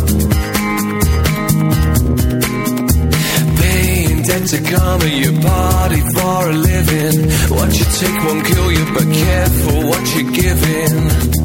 Paying 3.61 4.21
debt 4.23 4.47
to 4.51 4.59
karma, 4.69 5.05
you 5.05 5.31
party 5.39 6.01
for 6.13 6.49
a 6.49 6.55
living. 6.59 7.29
What 7.55 7.71
you 7.79 7.85
take 7.99 8.23
won't 8.25 8.45
kill 8.45 8.71
you, 8.73 8.85
but 8.93 9.07
careful 9.13 9.87
what 9.87 10.03
you're 10.13 10.31
giving. 10.33 11.38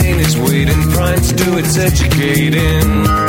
Pain 0.00 0.18
is 0.18 0.36
waiting. 0.36 0.80
Prime 0.90 1.20
to 1.20 1.34
do 1.34 1.58
its 1.58 1.76
educating. 1.76 3.23